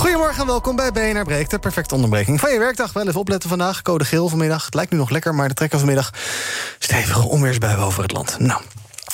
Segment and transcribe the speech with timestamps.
[0.00, 2.92] Goedemorgen en welkom bij BNR Breekt, de perfecte onderbreking van je werkdag.
[2.92, 4.64] Wel even opletten vandaag, code geel vanmiddag.
[4.64, 6.10] Het lijkt nu nog lekker, maar de trekken vanmiddag
[6.78, 8.38] stevige onweersbuien over het land.
[8.38, 8.60] Nou,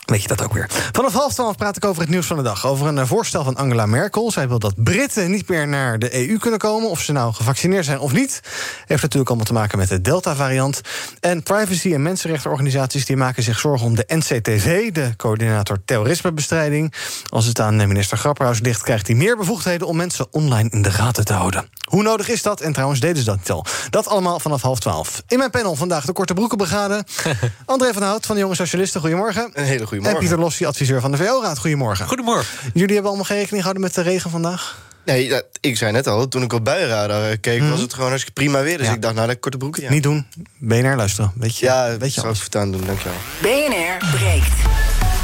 [0.06, 0.66] Weet je dat ook weer.
[0.92, 2.66] Vanaf half twaalf praat ik over het nieuws van de dag.
[2.66, 4.30] Over een eh, voorstel van Angela Merkel.
[4.30, 6.90] Zij wil dat Britten niet meer naar de EU kunnen komen.
[6.90, 8.40] Of ze nou gevaccineerd zijn of niet.
[8.86, 10.80] Heeft natuurlijk allemaal te maken met de Delta-variant.
[11.20, 16.94] En privacy- en mensenrechtenorganisaties die maken zich zorgen om de NCTV, de coördinator terrorismebestrijding.
[17.28, 20.90] Als het aan minister Grapperhaus ligt, krijgt hij meer bevoegdheden om mensen online in de
[20.90, 21.68] gaten te houden.
[21.86, 22.60] Hoe nodig is dat?
[22.60, 23.64] En trouwens deden ze dat niet al.
[23.90, 25.22] Dat allemaal vanaf half twaalf.
[25.28, 27.04] In mijn panel vandaag de Korte Broekenbrigade.
[27.64, 29.50] André van Hout van de Jonge Socialisten, goedemorgen.
[29.52, 31.58] Een hele goede en Pieter Lossi, adviseur van de VO-raad.
[31.58, 32.06] Goedemorgen.
[32.06, 32.46] Goedemorgen.
[32.74, 34.78] Jullie hebben allemaal geen rekening gehouden met de regen vandaag?
[35.04, 38.40] Nee, ik zei net al, toen ik op buienradar eh, keek, was het gewoon hartstikke
[38.40, 38.78] prima weer.
[38.78, 38.92] Dus Ja.
[38.92, 39.82] ik dacht, nou, dat korte broeken.
[39.82, 40.26] Ja, Niet doen.
[40.58, 41.32] BNR luisteren.
[41.34, 42.36] Weet je, ja weet je zal alles.
[42.36, 43.18] ik voortaan doen, dankjewel.
[43.42, 44.48] BNR breekt.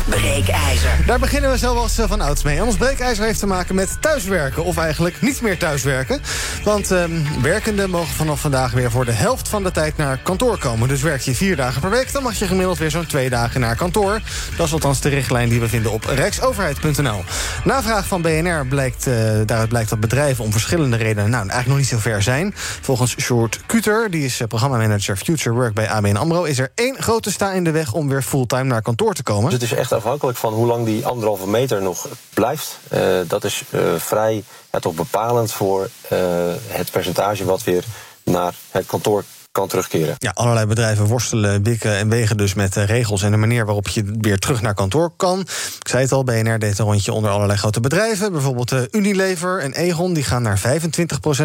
[0.09, 1.07] Breekijzer.
[1.07, 2.57] Daar beginnen we zoals eh, van ouds mee.
[2.57, 4.65] En ons breekijzer heeft te maken met thuiswerken.
[4.65, 6.21] Of eigenlijk niet meer thuiswerken.
[6.65, 7.11] Want ehm,
[7.43, 10.89] werkenden mogen vanaf vandaag weer voor de helft van de tijd naar kantoor komen.
[10.89, 13.61] Dus werk je vier dagen per week, dan mag je gemiddeld weer zo'n twee dagen
[13.61, 14.21] naar kantoor.
[14.57, 17.25] Dat is althans de richtlijn die we vinden op rijksoverheid.nl.
[17.65, 19.15] Na vraag van BNR blijkt, eh,
[19.47, 21.31] daaruit blijkt dat bedrijven om verschillende redenen...
[21.31, 22.53] nou, eigenlijk nog niet zo ver zijn.
[22.81, 26.45] Volgens Sjoerd Kuter, die is eh, programmamanager Future Work bij ABN AMRO...
[26.45, 29.51] is er één grote sta in de weg om weer fulltime naar kantoor te komen.
[29.51, 32.79] Dus het is echt afhankelijk van hoe lang die anderhalve meter nog blijft.
[32.89, 36.19] Eh, dat is eh, vrij ja, toch bepalend voor eh,
[36.67, 37.85] het percentage wat weer
[38.23, 40.15] naar het kantoor kan terugkeren.
[40.19, 44.17] Ja, allerlei bedrijven worstelen, wikken en wegen dus met regels en de manier waarop je
[44.21, 45.41] weer terug naar kantoor kan.
[45.81, 48.33] Ik zei het al, BNR deed een rondje onder allerlei grote bedrijven.
[48.33, 50.61] Bijvoorbeeld Unilever en Egon die gaan naar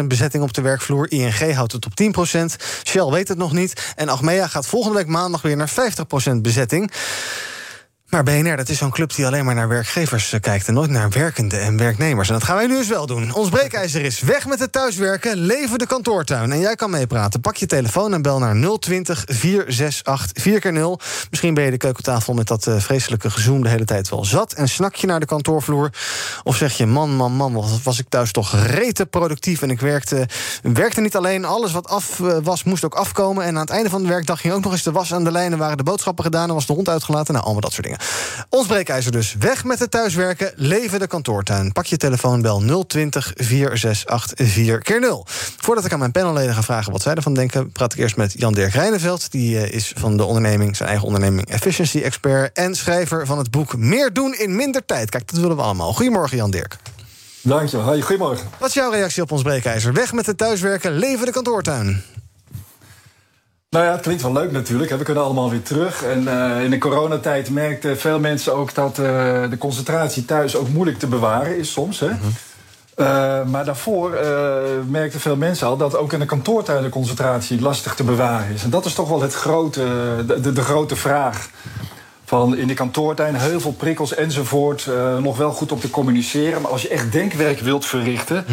[0.00, 1.10] 25% bezetting op de werkvloer.
[1.10, 1.92] ING houdt het op
[2.28, 2.38] 10%.
[2.84, 3.92] Shell weet het nog niet.
[3.96, 6.92] En Achmea gaat volgende week maandag weer naar 50% bezetting.
[8.08, 10.68] Maar BNR, dat is zo'n club die alleen maar naar werkgevers eh, kijkt...
[10.68, 12.28] en nooit naar werkenden en werknemers.
[12.28, 13.34] En dat gaan wij nu eens wel doen.
[13.34, 16.52] Ons breekijzer is weg met het thuiswerken, leven de kantoortuin.
[16.52, 17.40] En jij kan meepraten.
[17.40, 21.04] Pak je telefoon en bel naar 020 468 4x0.
[21.30, 23.62] Misschien ben je de keukentafel met dat eh, vreselijke gezoom...
[23.62, 25.90] de hele tijd wel zat en snak je naar de kantoorvloer.
[26.42, 29.62] Of zeg je, man, man, man, was ik thuis toch rete productief...
[29.62, 30.28] en ik werkte,
[30.62, 33.44] werkte niet alleen, alles wat af eh, was moest ook afkomen...
[33.44, 35.32] en aan het einde van de werkdag ging ook nog eens de was aan de
[35.32, 35.58] lijnen...
[35.58, 37.32] waren de boodschappen gedaan en was de hond uitgelaten.
[37.32, 37.97] Nou, allemaal dat soort dingen.
[38.48, 39.36] Ons breekijzer dus.
[39.38, 41.72] Weg met het thuiswerken, leven de kantoortuin.
[41.72, 45.32] Pak je telefoon, bel 020 468 4x0.
[45.56, 47.72] Voordat ik aan mijn panelleden ga vragen wat zij ervan denken...
[47.72, 49.30] praat ik eerst met Jan-Dirk Rijneveld.
[49.30, 52.56] Die eh, is van de onderneming, zijn eigen onderneming Efficiency Expert...
[52.56, 55.10] en schrijver van het boek Meer doen in minder tijd.
[55.10, 55.92] Kijk, dat willen we allemaal.
[55.92, 56.76] Goedemorgen, Jan-Dirk.
[57.40, 57.86] Dankjewel.
[57.86, 58.46] Hoi, goedemorgen.
[58.58, 59.92] Wat is jouw reactie op ons breekijzer?
[59.92, 62.02] Weg met het thuiswerken, leven de kantoortuin.
[63.70, 64.90] Nou ja, het klinkt wel leuk natuurlijk.
[64.90, 66.04] We kunnen allemaal weer terug.
[66.04, 69.04] En eh, in de coronatijd merkten veel mensen ook dat eh,
[69.50, 72.00] de concentratie thuis ook moeilijk te bewaren is soms.
[72.00, 72.08] Hè?
[72.94, 74.10] Eh, maar daarvoor
[74.86, 78.62] merkten veel mensen al dat ook in de kantoortuin de concentratie lastig te bewaren is.
[78.62, 79.84] En dat is toch wel het grote,
[80.26, 81.48] de, de, de grote vraag.
[82.24, 84.88] Van in de kantoortuin heel veel prikkels enzovoort.
[85.20, 86.62] nog wel goed op te communiceren.
[86.62, 88.44] Maar als je echt denkwerk wilt verrichten.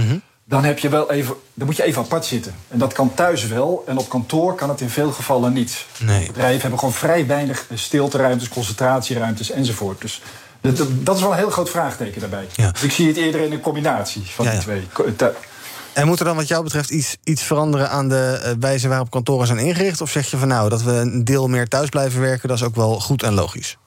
[0.48, 2.56] Dan, heb je wel even, dan moet je even apart zitten.
[2.68, 3.84] En dat kan thuis wel.
[3.88, 5.86] En op kantoor kan het in veel gevallen niet.
[6.00, 6.28] Nee.
[6.28, 10.02] Bedrijven hebben gewoon vrij weinig stilteruimtes, concentratieruimtes enzovoort.
[10.02, 10.22] Dus
[10.62, 12.48] dat, dat is wel een heel groot vraagteken daarbij.
[12.56, 12.72] Ja.
[12.72, 14.88] Dus ik zie het eerder in een combinatie van Ja, die twee.
[15.94, 19.10] En moet er dan wat jou betreft iets, iets veranderen aan de eh, wijze waarop
[19.10, 20.02] kantoren zijn ingericht?
[20.02, 22.64] Of zeg je van nou, dat we een deel meer thuis blijven werken, dat is
[22.64, 23.78] ook wel goed en logisch?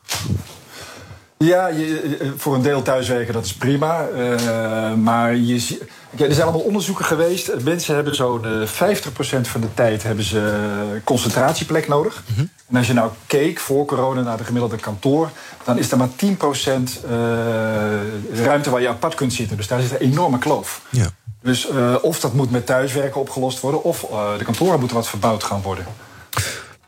[1.39, 4.09] Ja, je, eh, voor een deel thuiswerken, dat is prima.
[4.09, 5.79] Eh, maar je,
[6.17, 7.65] er zijn allemaal onderzoeken geweest.
[7.65, 12.23] Mensen hebben zo'n eh, 50% van de tijd hebben ze eh, concentratieplek nodig.
[12.69, 15.31] En als je nou keek voor corona naar de gemiddelde kantoor...
[15.65, 16.27] dan is er maar 10% eh,
[18.45, 19.57] ruimte waar je apart kunt zitten.
[19.57, 20.83] Dus daar zit een enorme kloof.
[20.91, 21.07] Ja.
[21.43, 23.83] Dus eh, of dat moet met thuiswerken opgelost worden...
[23.83, 25.85] of eh, de kantoren moeten wat verbouwd gaan worden.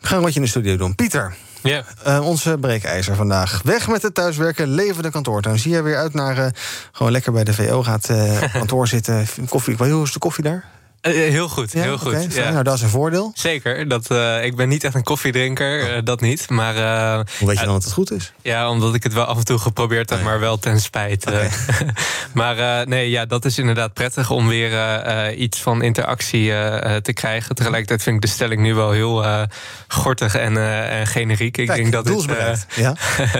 [0.00, 0.94] We gaan een rondje in de studio doen.
[0.94, 1.85] Pieter, Ja.
[2.05, 3.61] eh, onze breekijzer vandaag.
[3.65, 5.59] Weg met het thuiswerken, leven de kantoortuin.
[5.59, 6.47] Zie je weer uit naar eh,
[6.93, 9.27] gewoon lekker bij de VO gaat eh, kantoor zitten.
[9.49, 10.65] Koffie, hoe is de koffie daar?
[11.00, 12.35] Eh, heel goed, Ja, heel goed.
[12.35, 12.50] ja.
[12.50, 13.32] Nou, dat is een voordeel.
[13.35, 16.50] Zeker, dat, eh, ik ben niet echt een koffiedrinker, eh, dat niet.
[16.50, 18.32] Maar, eh, Hoe weet je dan dat het goed is?
[18.43, 20.31] Ja, omdat ik het wel af en toe geprobeerd heb, Oh ja.
[20.31, 21.25] maar wel ten spijt.
[21.25, 21.52] eh.
[22.35, 26.50] maar eh, nee, ja, dat is inderdaad prettig om weer eh, eh, iets van interactie
[26.52, 27.55] eh, eh, te krijgen.
[27.55, 29.43] Tegelijkertijd vind ik de stelling nu wel heel eh,
[29.88, 31.56] gortig en, eh, en generiek.
[31.56, 32.53] Ik Kijk, denk dat het eh,
[32.85, 32.94] ja.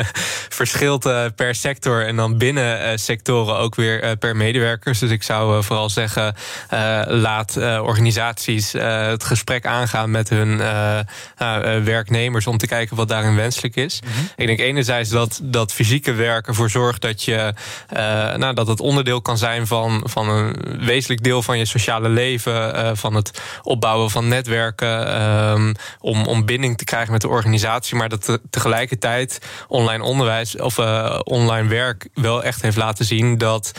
[0.61, 4.99] verschilt eh, per sector en dan binnen eh, sectoren ook weer eh, per medewerkers.
[4.99, 6.35] Dus ik zou eh, vooral zeggen,
[6.69, 7.01] eh,
[7.57, 10.99] eh, organisaties eh, het gesprek aangaan met hun eh,
[11.85, 14.01] werknemers om te kijken wat daarin wenselijk is.
[14.37, 17.55] Ik denk enerzijds dat dat fysieke werk ervoor zorgt dat je
[18.37, 22.97] nou, dat het onderdeel kan zijn van, van een wezenlijk deel van je sociale leven,
[22.97, 28.09] van het opbouwen van netwerken, ehm, om, om binding te krijgen met de organisatie, maar
[28.09, 29.39] dat te- tegelijkertijd
[29.69, 30.79] online onderwijs of
[31.25, 33.73] online werk wel echt heeft laten zien dat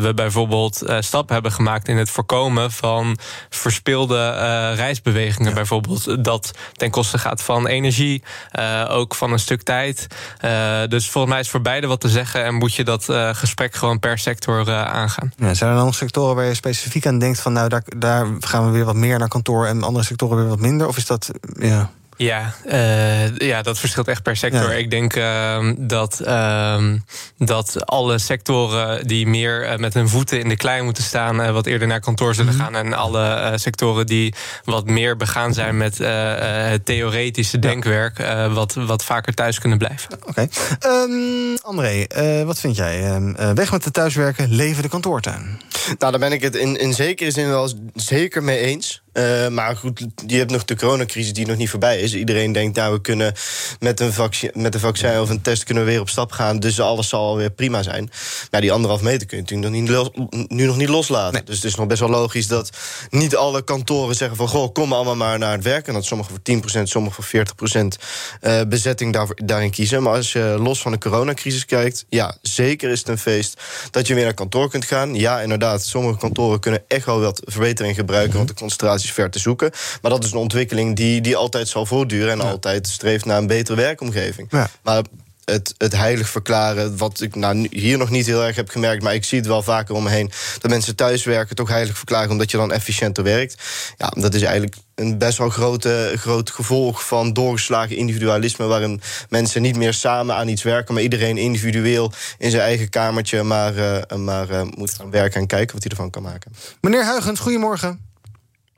[0.00, 6.90] we bijvoorbeeld stappen hebben gemaakt in het voorkomen van verspilde eh, reisbewegingen, bijvoorbeeld dat ten
[6.90, 10.06] koste gaat van energie, eh, ook van een stuk tijd.
[10.38, 13.74] Eh, dus volgens mij is voor beide wat te zeggen en moet je dat gesprek
[13.74, 15.32] gewoon per sector aangaan.
[15.36, 18.26] Ja, zijn er dan nog sectoren waar je specifiek aan denkt van nou daar, daar
[18.40, 20.86] gaan we weer wat meer naar kantoor en andere sectoren weer wat minder?
[20.86, 21.90] Of is dat ja.
[22.18, 24.70] Ja, eh, ja, dat verschilt echt per sector.
[24.70, 24.76] Ja.
[24.76, 26.98] Ik denk ehm, dat, ehm,
[27.36, 31.50] dat alle sectoren die meer eh, met hun voeten in de klei moeten staan, eh,
[31.50, 32.74] wat eerder naar kantoor zullen gaan.
[32.76, 34.34] En alle eh, sectoren die
[34.64, 39.58] wat meer begaan zijn met eh, eh, het theoretische denkwerk, eh, wat, wat vaker thuis
[39.58, 40.10] kunnen blijven.
[40.26, 40.48] Oké.
[40.78, 43.04] Ehm, André, eh, wat vind jij?
[43.04, 45.60] Ehm, eh, weg met de thuiswerken, leven de kantoortuin.
[45.98, 49.02] Nou, daar ben ik het in, in zekere zin wel zeker mee eens.
[49.18, 52.14] Eh, maar goed, je hebt nog de coronacrisis die nog niet voorbij is.
[52.14, 53.34] Iedereen denkt, nou, we kunnen
[53.78, 56.58] met een, vaccin, met een vaccin of een test kunnen we weer op stap gaan.
[56.58, 58.10] Dus alles zal weer prima zijn.
[58.50, 61.44] Maar die anderhalf meter kun je natuurlijk nog niet nu nog niet loslaten.
[61.44, 62.70] Dus het is nog best wel logisch dat
[63.10, 64.48] niet alle kantoren zeggen van...
[64.48, 65.86] goh, kom allemaal maar naar het werk.
[65.86, 68.02] En dat sommigen voor 10%, sommigen voor 40%
[68.40, 70.02] eh, bezetting daar, daarin kiezen.
[70.02, 72.04] Maar als je los van de coronacrisis kijkt...
[72.08, 73.60] ja, zeker is het een feest
[73.90, 75.14] dat je weer naar kantoor kunt gaan.
[75.14, 78.36] Ja, inderdaad, sommige kantoren kunnen echt wel wat verbetering gebruiken...
[78.36, 79.70] want de concentratie is ver te zoeken.
[80.02, 82.32] Maar dat is een ontwikkeling die, die altijd zal voortduren...
[82.32, 84.48] en altijd streeft naar een betere werkomgeving.
[84.50, 84.70] Ja.
[84.82, 85.02] Maar
[85.50, 89.02] het, het heilig verklaren, wat ik nou, hier nog niet heel erg heb gemerkt...
[89.02, 90.30] maar ik zie het wel vaker om me heen...
[90.58, 92.30] dat mensen thuiswerken toch heilig verklaren...
[92.30, 93.62] omdat je dan efficiënter werkt.
[93.96, 98.66] Ja, dat is eigenlijk een best wel grote, groot gevolg van doorgeslagen individualisme...
[98.66, 100.94] waarin mensen niet meer samen aan iets werken...
[100.94, 103.42] maar iedereen individueel in zijn eigen kamertje...
[103.42, 106.52] maar, eh, maar eh, moet gaan werken en kijken wat hij ervan kan maken.
[106.80, 108.07] Meneer Huigens, goedemorgen.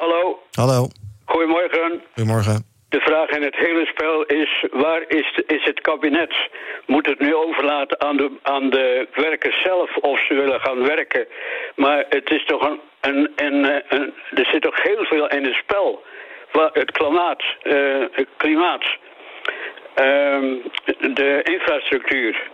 [0.00, 0.88] Hallo, Hallo,
[1.24, 2.02] goedemorgen.
[2.14, 2.64] goedemorgen.
[2.88, 6.34] De vraag in het hele spel is: waar is, de- is het kabinet?
[6.86, 11.26] Moet het nu overlaten aan de, aan de werkers zelf of ze willen gaan werken?
[11.76, 12.80] Maar het is toch een.
[13.00, 16.02] een, een, een er zit toch heel veel in het spel.
[16.72, 17.42] Het klimaat.
[17.62, 18.84] eh, het klimaat
[19.94, 20.54] ehm,
[21.14, 22.50] de infrastructuur.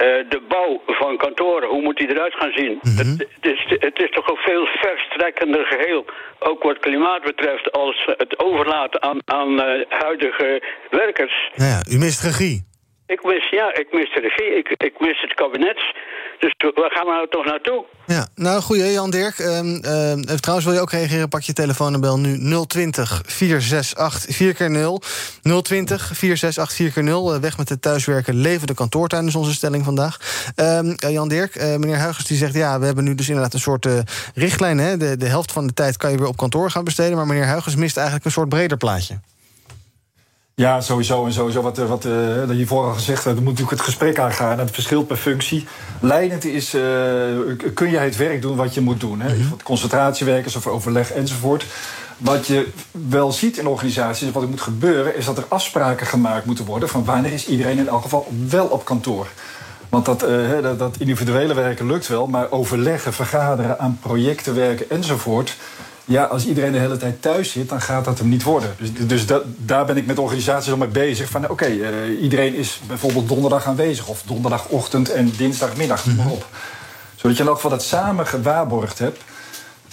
[0.00, 2.78] Eh, de bouw van kantoren, hoe moet die eruit gaan zien?
[2.82, 6.04] het, het, is, het is toch een veel verstrekkender geheel,
[6.38, 11.50] ook wat klimaat betreft, als het overlaten aan, aan eh, huidige werkers.
[11.54, 12.69] Nou ja, u mist regie.
[13.14, 15.80] Ik mis, ja, ik mis de regie, ik, ik mis het kabinet.
[16.38, 17.84] Dus waar gaan we nou toch naartoe?
[18.06, 19.38] Ja, nou goeie, Jan Dirk.
[19.38, 21.28] Ehm, ehm, trouwens, wil je ook reageren?
[21.28, 25.02] Pak je telefoon en bel nu 020 468 4 keer 0
[25.62, 29.84] 020 468 4 keer 0 Eh, Weg met het thuiswerken, leven de kantoortuin onze stelling
[29.84, 30.18] vandaag.
[30.54, 32.54] Ehm, eh, Jan Dirk, eh, meneer Huigers die zegt...
[32.54, 33.98] ja, we hebben nu dus inderdaad een soort eh,
[34.34, 34.78] richtlijn.
[34.78, 34.96] Hè?
[34.96, 37.16] De, de helft van de tijd kan je weer op kantoor gaan besteden...
[37.16, 39.18] maar meneer Huigers mist eigenlijk een soort breder plaatje.
[40.54, 41.24] Ja, sowieso.
[41.24, 44.18] En sowieso wat, eh, wat dat hiervoor al gezegd werd, er moet natuurlijk het gesprek
[44.18, 44.52] aangaan.
[44.52, 45.66] En het verschilt per functie.
[46.00, 46.82] Leidend is, eh,
[47.74, 49.20] kun jij het werk doen wat je moet doen?
[49.20, 49.34] Hè?
[49.34, 51.66] Mm Concentratiewerkers of overleg enzovoort.
[52.16, 52.68] Wat je
[53.08, 55.16] wel ziet in organisaties, wat er moet gebeuren...
[55.16, 56.88] is dat er afspraken gemaakt moeten worden...
[56.88, 59.26] van wanneer is iedereen in elk geval wel op kantoor.
[59.88, 60.20] Want dat,
[60.78, 62.26] dat individuele werken lukt wel...
[62.26, 65.56] maar overleggen, vergaderen, aan projecten werken enzovoort...
[66.10, 68.74] Ja, als iedereen de hele tijd thuis zit, dan gaat dat hem niet worden.
[68.78, 71.28] Dus, dus dat, daar ben ik met organisaties al mee bezig.
[71.28, 74.08] Van oké, eh, iedereen is bijvoorbeeld donderdag aanwezig.
[74.08, 76.46] Of donderdagochtend en dinsdagmiddag, maar op.
[77.14, 79.22] Zodat je in elk geval dat samen gewaarborgd hebt.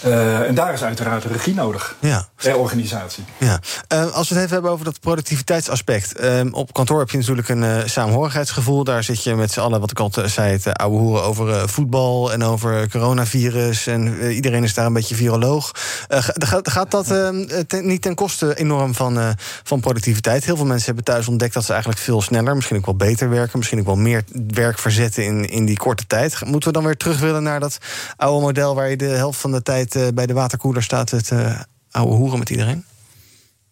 [0.02, 1.96] Eh, en daar is uiteraard regie nodig.
[2.00, 2.28] Ja.
[2.34, 3.24] Per organisatie.
[3.38, 3.60] Ja.
[3.88, 6.12] Eh, als we het even hebben over dat productiviteitsaspect.
[6.16, 8.84] Eh, op kantoor heb je natuurlijk een eh, samenhorigheidsgevoel.
[8.84, 11.62] Daar zit je met z'n allen, wat ik al zei, het ouwe hoeren over eh,
[11.66, 13.86] voetbal en over coronavirus.
[13.86, 15.72] En eh, iedereen is daar een beetje viroloog.
[16.08, 17.28] Eh, ga- gaat, gaat dat eh,
[17.66, 19.28] ten- niet ten koste enorm van, eh,
[19.62, 20.44] van productiviteit?
[20.44, 23.30] Heel veel mensen hebben thuis ontdekt dat ze eigenlijk veel sneller, misschien ook wel beter
[23.30, 24.22] werken, misschien ook wel meer
[24.54, 26.44] werk verzetten in, in die korte tijd.
[26.44, 27.78] Moeten we dan weer terug willen naar dat
[28.16, 31.30] oude model waar je de helft van de tijd eh, bij de waterkoeler staat het
[31.30, 32.84] uh, oude hoeren met iedereen?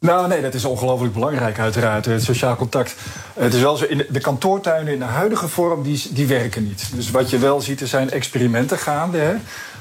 [0.00, 2.04] Nou, nee, dat is ongelooflijk belangrijk, uiteraard.
[2.04, 2.94] Het sociaal contact.
[3.34, 6.88] Het is wel zo, in de kantoortuinen in de huidige vorm, die, die werken niet.
[6.94, 9.18] Dus wat je wel ziet, er zijn experimenten gaande.
[9.18, 9.34] Hè.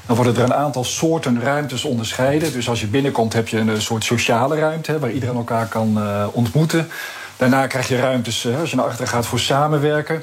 [0.06, 2.52] Dan worden er een aantal soorten ruimtes onderscheiden.
[2.52, 4.90] Dus als je binnenkomt, heb je een soort sociale ruimte...
[4.90, 6.00] Hè, waar iedereen elkaar kan
[6.32, 6.88] ontmoeten.
[7.36, 10.22] Daarna krijg je ruimtes, als je naar achteren gaat, voor samenwerken.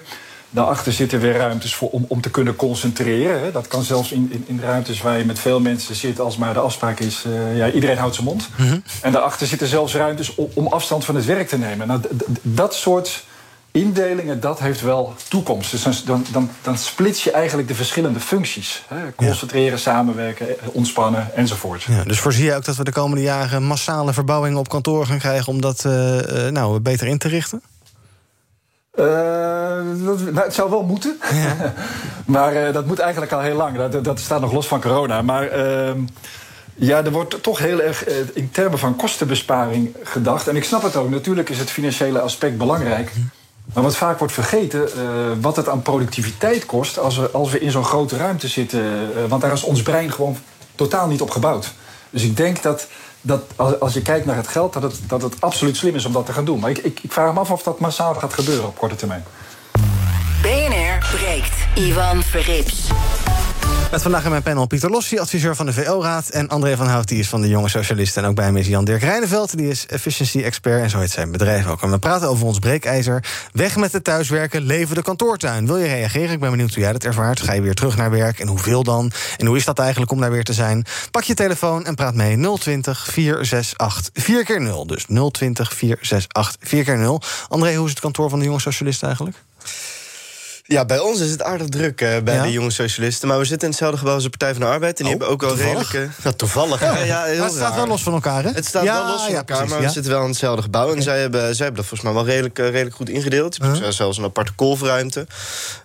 [0.53, 3.41] Daarachter zitten weer ruimtes voor, om, om te kunnen concentreren.
[3.41, 3.51] Hè.
[3.51, 6.19] Dat kan zelfs in, in, in, ruimtes waar je met veel mensen zit...
[6.19, 8.50] als maar de afspraak is, uh, ja, iedereen houdt zijn mond.
[8.55, 8.83] Mm -hmm.
[9.01, 11.88] En daarachter zitten zelfs ruimtes om, om, afstand van het werk te nemen.
[11.88, 12.01] Nou,
[12.41, 13.24] dat soort
[13.72, 15.72] indelingen, dat heeft wel toekomst.
[15.72, 18.83] Dus dan, dan, dan, splits je eigenlijk de verschillende functies.
[18.88, 19.13] Hè.
[19.15, 19.77] Concentreren, ja.
[19.77, 21.83] samenwerken, ontspannen enzovoort.
[21.83, 23.63] Ja, dus voorzie je ook dat we de komende jaren...
[23.63, 25.48] massale verbouwingen op kantoor gaan krijgen...
[25.48, 25.93] om dat uh,
[26.48, 27.62] nou, beter in te richten?
[29.00, 29.43] Uh,
[30.06, 31.20] dat, nou, het zou wel moeten.
[31.34, 31.74] Ja.
[32.25, 33.78] maar uh, dat moet eigenlijk al heel lang.
[33.78, 35.22] Dat, dat staat nog los van corona.
[35.22, 35.92] Maar uh,
[36.75, 40.48] ja, er wordt toch heel erg uh, in termen van kostenbesparing gedacht.
[40.48, 41.10] En ik snap het ook.
[41.10, 43.12] Natuurlijk is het financiële aspect belangrijk.
[43.74, 44.90] Maar wat vaak wordt vergeten,
[45.42, 47.00] wat het aan productiviteit kost...
[47.00, 48.84] als we, als we in zo'n grote ruimte zitten.
[49.28, 50.38] Want daar is ons brein gewoon
[50.75, 51.74] totaal niet op gebouwd.
[52.10, 52.88] Dus ik denk dat
[53.25, 56.06] dat als, als je kijkt naar het geld, dat het, dat het absoluut slim is
[56.06, 56.60] om dat te gaan doen.
[56.60, 59.24] Maar ik, ik, ik vraag me af of dat massaal gaat gebeuren op korte termijn.
[61.00, 61.54] Breekt.
[61.76, 62.88] Ivan Verrips.
[63.92, 66.30] Met vandaag in mijn panel Pieter Lossi, adviseur van de VO-raad...
[66.30, 68.24] en André van Hout, die is van de Jonge Socialisten.
[68.24, 70.82] En ook bij hem is Jan-Dirk Rijneveld, die is efficiency-expert...
[70.82, 71.82] en zo heet zijn bedrijf ook.
[71.82, 73.24] En we praten over ons breekijzer.
[73.52, 75.66] Weg met het thuiswerken, leven de kantoortuin.
[75.66, 76.32] Wil je reageren?
[76.32, 77.42] Ik ben benieuwd hoe jij dat ervaart.
[77.42, 79.12] Ga je weer terug naar werk en hoeveel dan?
[79.38, 80.86] En hoe is dat eigenlijk om daar weer te zijn?
[81.12, 86.84] Pak je telefoon en praat mee 020 468 4 keer 0 Dus 020 468 4
[86.84, 89.38] keer 0 André, hoe is het kantoor van de Jonge Socialisten eigenlijk?
[90.74, 92.44] Ja, bij ons is het aardig druk uh, bij ja?
[92.44, 93.27] de jonge socialisten.
[93.27, 95.00] Maar we zitten in hetzelfde gebouw als de Partij van de Arbeid.
[95.00, 95.92] En die oh, hebben ook wel toevallig?
[95.92, 96.24] redelijke...
[96.24, 96.82] Ja, toevallig.
[96.82, 98.50] Ja, ja, heel maar het staat wel los van elkaar, hè?
[98.50, 100.96] Het staat wel los van elkaar, precies, maar we zitten wel in hetzelfde gebouw.
[100.96, 103.62] En zij, hebben, zij hebben dat volgens mij wel redelijk, uh, redelijk goed ingedeeld.
[103.62, 103.89] Uh -huh.
[103.89, 105.27] Zelfs een aparte kolfruimte.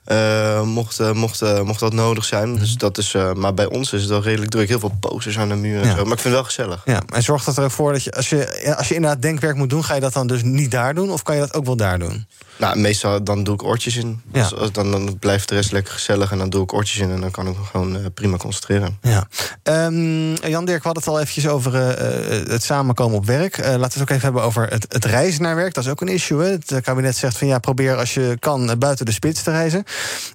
[0.07, 2.57] Uh, mocht, mocht, mocht dat nodig zijn.
[2.59, 4.69] Dus dat is, maar bij ons is het wel redelijk druk.
[4.69, 6.05] Heel veel posters aan de muur en zo.
[6.05, 6.83] Maar ik vind het wel gezellig.
[6.85, 8.75] Ja, en zorgt dat er ook voor dat je als, je...
[8.77, 9.85] als je inderdaad denkwerk moet doen...
[9.85, 11.11] ga je dat dan dus niet daar doen?
[11.11, 12.27] Of kan je dat ook wel daar doen?
[12.57, 14.21] Nou, meestal dan doe ik oortjes in.
[14.25, 17.11] Dus dan, dan blijft de rest lekker gezellig en dan doe ik oortjes in...
[17.11, 18.99] en dan kan ik me gewoon uh, prima concentreren.
[19.03, 19.27] Ja.
[19.63, 23.59] Um, Jan Dirk, we hadden het al eventjes over uh, het samenkomen op werk.
[23.59, 25.75] Uh, laten we het ook even hebben over het, het, reizen naar werk.
[25.75, 26.43] Dat is ook een issue.
[26.43, 26.51] Hè?
[26.51, 29.85] Het kabinet zegt van ja, probeer als je kan buiten de spits te reizen.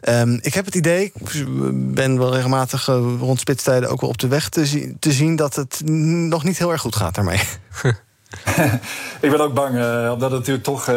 [0.09, 1.45] Um, ik heb het idee, ik
[1.93, 2.85] ben wel regelmatig
[3.19, 3.89] rond spitstijden...
[3.89, 6.81] ook wel op de weg te, zi te zien dat het nog niet heel erg
[6.81, 7.39] goed gaat daarmee.
[9.21, 9.73] ik ben ook bang,
[10.13, 10.89] omdat het natuurlijk toch...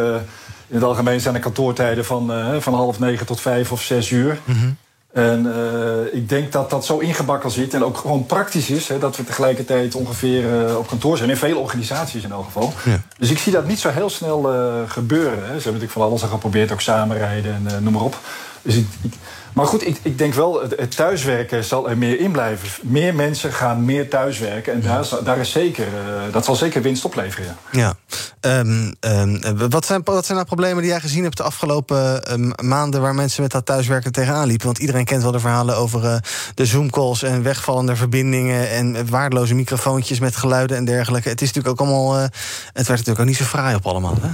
[0.68, 4.10] In het algemeen zijn de kantoortijden van, uh, van half negen tot vijf of zes
[4.10, 4.38] uur.
[4.44, 4.76] Mm -hmm.
[5.12, 8.88] En uh, ik denk dat dat zo ingebakken zit en ook gewoon praktisch is...
[8.88, 11.30] Hè, dat we tegelijkertijd ongeveer uh, op kantoor zijn.
[11.30, 12.72] In vele organisaties in elk geval.
[12.84, 13.00] Ja.
[13.18, 14.42] Dus ik zie dat niet zo heel snel
[14.86, 15.38] gebeuren.
[15.38, 15.44] Hè.
[15.44, 18.18] Ze hebben natuurlijk van alles al geprobeerd, ook samenrijden en noem maar op.
[18.62, 19.14] Dus ik, ik,
[19.56, 22.68] maar goed, ik, ik denk wel, het, het, thuiswerken zal er meer in blijven.
[22.82, 24.72] Meer mensen gaan meer thuiswerken.
[24.72, 27.56] En daar, daar is zeker, uh, dat zal zeker winst opleveren.
[27.72, 27.96] Ja.
[28.40, 28.58] ja.
[28.58, 32.52] Um, um, wat, zijn, wat zijn nou problemen die jij gezien hebt de afgelopen um,
[32.62, 33.00] maanden...
[33.00, 34.66] waar mensen met dat thuiswerken tegenaan liepen?
[34.66, 36.16] Want iedereen kent wel de verhalen over uh,
[36.54, 37.22] de Zoom-calls...
[37.22, 41.28] en wegvallende verbindingen en waardeloze microfoontjes met geluiden en dergelijke.
[41.28, 42.16] Het is natuurlijk ook allemaal...
[42.16, 44.28] Uh, het werd natuurlijk ook niet zo fraai op allemaal, hè?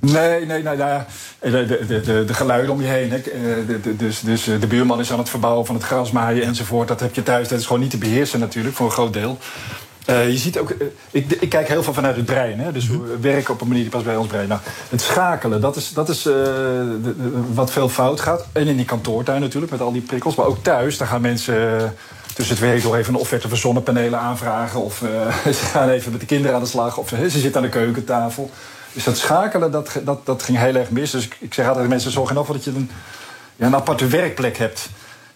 [0.00, 1.06] Nee, nee, nou ja,
[1.40, 3.10] de, de, de, de geluiden om je heen.
[3.10, 3.20] Hè.
[3.96, 6.88] Dus, dus de buurman is aan het verbouwen van het grasmaaien enzovoort.
[6.88, 9.38] Dat heb je thuis, dat is gewoon niet te beheersen natuurlijk, voor een groot deel.
[10.10, 12.60] Uh, je ziet ook, uh, ik, ik, kijk heel veel vanuit het brein.
[12.60, 14.48] Hè, dus we werken op een manier die past bij ons brein.
[14.48, 17.14] Nou, het schakelen, dat is, dat is uh, de, de,
[17.54, 18.46] wat veel fout gaat.
[18.52, 20.34] En in die kantoortuin natuurlijk, met al die prikkels.
[20.34, 21.94] Maar ook thuis, daar gaan mensen
[22.34, 24.80] tussen het werk door even een offerte voor zonnepanelen aanvragen.
[24.80, 24.96] Of
[25.58, 26.96] ze gaan even met de kinderen aan de slag.
[26.96, 28.50] Of ze zitten aan de keukentafel.
[28.92, 31.10] Dus dat schakelen, dat, dat, dat ging heel erg mis.
[31.10, 32.90] Dus ik, ik zeg altijd, mensen zorgen ervoor dat je een,
[33.56, 34.88] ja, een aparte werkplek hebt.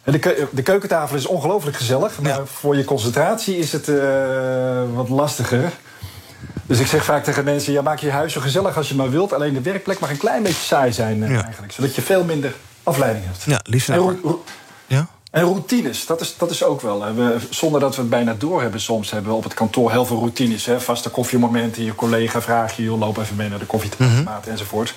[0.05, 2.21] De, de keukentafel is ongelooflijk gezellig.
[2.21, 2.47] Maar ja.
[2.47, 5.73] voor je concentratie is het uh, wat lastiger.
[6.67, 9.11] Dus ik zeg vaak tegen mensen, ja, maak je huis zo gezellig als je maar
[9.11, 9.33] wilt.
[9.33, 11.43] Alleen de werkplek mag een klein beetje saai zijn uh, ja.
[11.45, 11.73] eigenlijk.
[11.73, 13.43] Zodat je veel minder afleiding hebt.
[13.43, 13.89] Ja, liefst
[14.87, 15.07] ja?
[15.33, 17.15] En routines, dat is, dat is ook wel.
[17.15, 19.11] We, zonder dat we het bijna doorhebben soms...
[19.11, 20.67] hebben we op het kantoor heel veel routines.
[20.67, 20.81] Hè?
[20.81, 22.83] Vaste koffiemomenten, je collega vraag je...
[22.83, 24.51] joh, loop even mee naar de koffieautomaat mm -hmm.
[24.51, 24.95] enzovoort.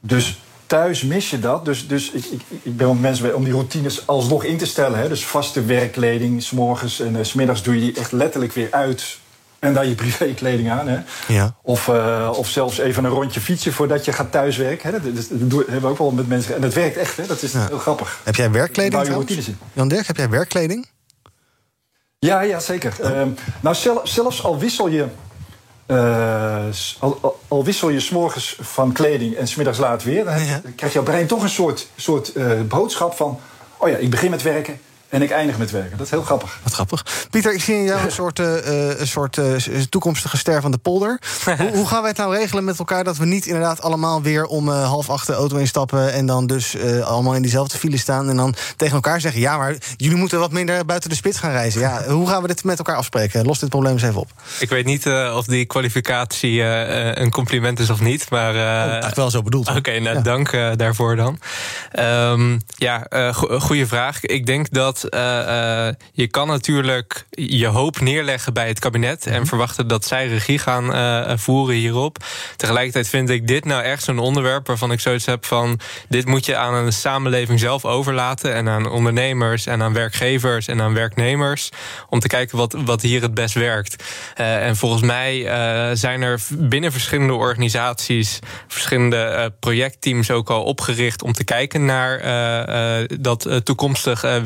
[0.00, 1.64] Dus thuis mis je dat.
[1.64, 4.98] Dus, dus ik, ik, ik ben met mensen om die routines alsnog in te stellen.
[4.98, 5.08] Hè?
[5.08, 9.18] Dus vaste werkkleding, s'morgens en uh, smiddags doe je die echt letterlijk weer uit...
[9.60, 10.88] En dan je privékleding aan.
[10.88, 10.98] Hè?
[11.28, 11.54] Ja.
[11.62, 14.92] Of, uh, of zelfs even een rondje fietsen voordat je gaat thuiswerken.
[14.92, 15.00] Hè?
[15.00, 16.54] Dat, dat, dat, hebben we ook wel met mensen.
[16.54, 17.26] En dat werkt echt, hè?
[17.26, 17.66] dat is ja.
[17.66, 18.20] heel grappig.
[18.24, 19.06] Heb jij werkkleding?
[19.72, 20.88] Jan Dirk, heb jij werkkleding?
[22.18, 22.94] Ja, ja zeker.
[23.00, 23.28] Ehm,
[23.60, 25.06] nou, zel- zelfs al wissel je.
[25.86, 26.64] eh,
[26.98, 30.60] al, al, al wissel je s'morgens van kleding en smiddags laat weer, dan, heb- Ja.
[30.62, 33.40] dan krijgt jouw brein toch een soort, soort eh, boodschap van:
[33.76, 35.96] oh ja, ik begin met werken en ik eindig met werken.
[35.96, 36.58] Dat is heel grappig.
[36.62, 37.04] Wat grappig.
[37.30, 39.44] Pieter, ik zie in jou een soort, eh, eh, een soort eh,
[39.88, 41.20] toekomstige ster van de polder.
[41.58, 44.44] hoe, hoe gaan wij het nou regelen met elkaar dat we niet inderdaad allemaal weer
[44.44, 47.96] om eh, half acht de auto instappen en dan dus eh, allemaal in diezelfde file
[47.98, 51.38] staan en dan tegen elkaar zeggen: ja, maar jullie moeten wat minder buiten de spits
[51.38, 51.80] gaan reizen.
[51.80, 53.44] Ja, hoe gaan we dit met elkaar afspreken?
[53.46, 54.30] Los dit probleem eens even op.
[54.58, 58.30] Ik weet niet eh, of die kwalificatie een compliment is of niet.
[58.30, 59.68] Maar, eh, Eigenlijk wel zo bedoeld.
[59.76, 60.22] Oké, nou, Ja.
[60.22, 61.38] dank eh, daarvoor dan.
[61.92, 64.20] Ehm, ja, eh go- goede vraag.
[64.24, 69.24] Ik denk dat eh, eh, je kan natuurlijk je hoop neerleggen bij het kabinet...
[69.24, 69.34] Mhm.
[69.34, 72.24] en verwachten dat zij regie gaan eh, voeren hierop.
[72.56, 74.66] Tegelijkertijd vind ik dit nou echt zo'n onderwerp...
[74.66, 75.80] waarvan ik zoiets heb van...
[76.08, 78.54] dit moet je aan een samenleving zelf overlaten...
[78.54, 81.68] en aan ondernemers en aan werkgevers en aan werknemers...
[82.08, 84.04] om te kijken wat, wat hier het best werkt.
[84.34, 85.42] En volgens mij
[85.96, 88.38] zijn er binnen verschillende organisaties...
[88.68, 91.22] verschillende projectteams ook al opgericht...
[91.22, 92.18] om te kijken naar
[93.20, 94.42] dat toekomstig eh,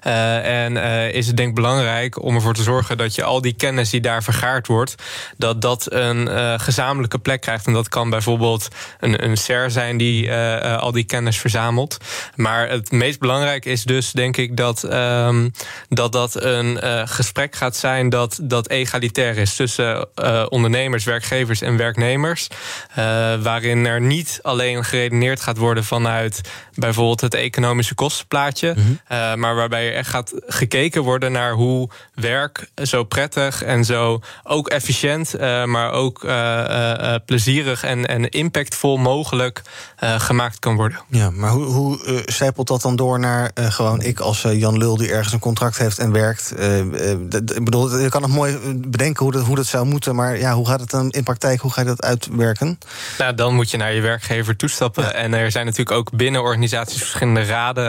[0.00, 2.96] Eh, en eh, is het denk ik belangrijk om ervoor te zorgen...
[2.96, 4.94] dat je al die kennis die daar vergaard wordt...
[5.36, 7.66] dat dat een eh, gezamenlijke plek krijgt.
[7.66, 8.68] En dat kan bijvoorbeeld
[9.00, 11.96] een, een SER zijn die al die kennis verzamelt.
[12.36, 15.48] Maar het meest belangrijk is dus, denk ik, dat ehm,
[15.88, 16.78] dat, dat een
[17.08, 20.08] gesprek gaat zijn dat, dat egalitair is tussen
[20.50, 22.48] ondernemers, werkgevers en werknemers.
[23.42, 26.40] Waarin er niet alleen geredeneerd gaat worden vanuit
[26.74, 28.74] bijvoorbeeld het economische kostenplaatje.
[29.08, 34.20] Eh, maar waarbij er echt gaat gekeken worden naar hoe werk zo prettig en zo
[34.42, 39.62] ook efficiënt, eh, maar ook eh, plezierig en, en impactvol mogelijk
[40.18, 41.00] gemaakt kan worden.
[41.08, 45.12] Ja, maar hoe, hoe zijpelt dat dan door naar gewoon ik als Jan Lul die
[45.12, 46.54] ergens een contract heeft en werkt?
[47.54, 50.54] Ik bedoel, je kan nog mooi bedenken hoe dat, hoe dat zou moeten, maar ja,
[50.54, 51.60] hoe gaat het dan in praktijk?
[51.60, 52.78] Hoe ga je dat uitwerken?
[53.18, 55.14] Nou, dan moet je naar je werkgever toestappen.
[55.14, 57.84] En er zijn natuurlijk ook binnen organisaties verschillende raden,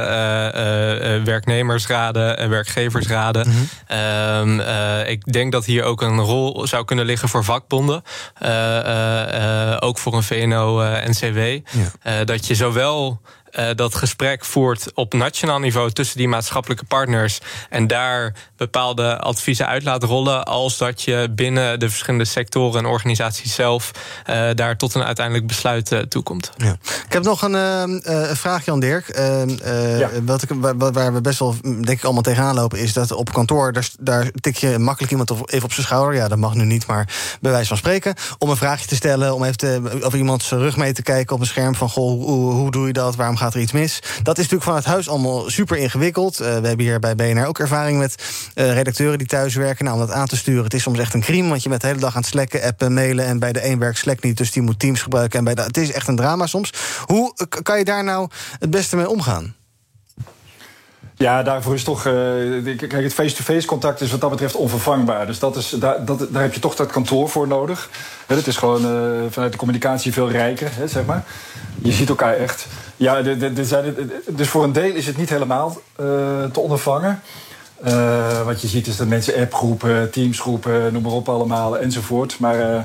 [1.23, 3.69] werknemersraden, en werkgeversraden.
[3.87, 8.03] Ehm, eh, ik denk dat hier ook een rol zou kunnen liggen voor vakbonden.
[8.37, 11.37] Eh, eh, eh, ook voor een VNO-NCW.
[12.01, 13.21] Eh, dat je zowel
[13.53, 17.39] eh, dat gesprek voert op nationaal niveau tussen die maatschappelijke partners
[17.69, 22.85] en daar bepaalde adviezen uit laat rollen, als dat je binnen de verschillende sectoren en
[22.85, 23.91] organisaties zelf
[24.25, 26.51] eh, daar tot een uiteindelijk besluit eh, toekomt.
[26.57, 26.77] Ja.
[27.05, 28.01] Ik heb nog een
[28.35, 29.17] vraag, Jan Dirk.
[29.17, 30.09] Ja.
[30.25, 32.79] wat ik, waar, waar we best wel, mm, denk ik, allemaal tegenaan lopen...
[32.79, 36.15] is dat op kantoor, daar, daar tik je makkelijk iemand even op zijn schouder.
[36.15, 38.15] Ja, dat mag nu niet, maar bij wijze van spreken.
[38.37, 41.41] Om een vraagje te stellen, om even te, over iemands rug mee te kijken op
[41.41, 41.75] een scherm...
[41.75, 43.99] van, goh, hoe, hoe doe je dat, waarom gaat er iets mis?
[44.23, 46.39] Dat is natuurlijk van het huis allemaal super ingewikkeld.
[46.39, 48.15] Eh, we hebben hier bij BNR ook ervaring met
[48.53, 49.85] eh, redacteuren die thuis werken.
[49.85, 51.49] Nou, om dat aan te sturen, het is soms echt een crime...
[51.49, 53.25] want je bent de hele dag aan het slacken, appen, mailen...
[53.25, 55.37] en bij de een werkt Slack niet, dus die moet Teams gebruiken.
[55.39, 56.73] En bij de, het is echt een drama soms.
[57.05, 58.29] Hoe k- kan je daar nou
[58.59, 59.55] het beste mee omgaan?
[61.15, 62.05] Ja, daarvoor is toch.
[62.05, 65.25] eh, de- kijk, het face-to-face contact is wat dat betreft onvervangbaar.
[65.25, 67.89] Dus dat is, daar, dat, daar heb je toch dat kantoor voor nodig.
[68.25, 71.23] Het is gewoon eh, vanuit de communicatie veel rijker, hè, zeg maar.
[71.81, 72.67] Je ziet elkaar echt.
[73.03, 76.05] Ja, de, de, de zijn, dus voor een deel is het niet helemaal eh,
[76.51, 77.21] te ondervangen.
[77.83, 82.39] Eh, wat je ziet is dat mensen appgroepen, teamsgroepen, noem maar op allemaal, enzovoort.
[82.39, 82.59] Maar.
[82.75, 82.81] eh,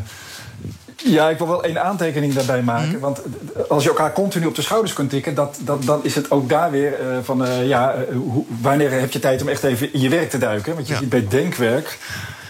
[1.04, 3.00] ja, ik wil wel één aantekening daarbij maken.
[3.00, 3.20] Want
[3.68, 6.48] als je elkaar continu op de schouders kunt tikken, dat, dat, dan is het ook
[6.48, 10.30] daar weer van ja, hoe, wanneer heb je tijd om echt even in je werk
[10.30, 10.74] te duiken?
[10.74, 10.98] Want je Ja.
[10.98, 11.98] ziet bij denkwerk.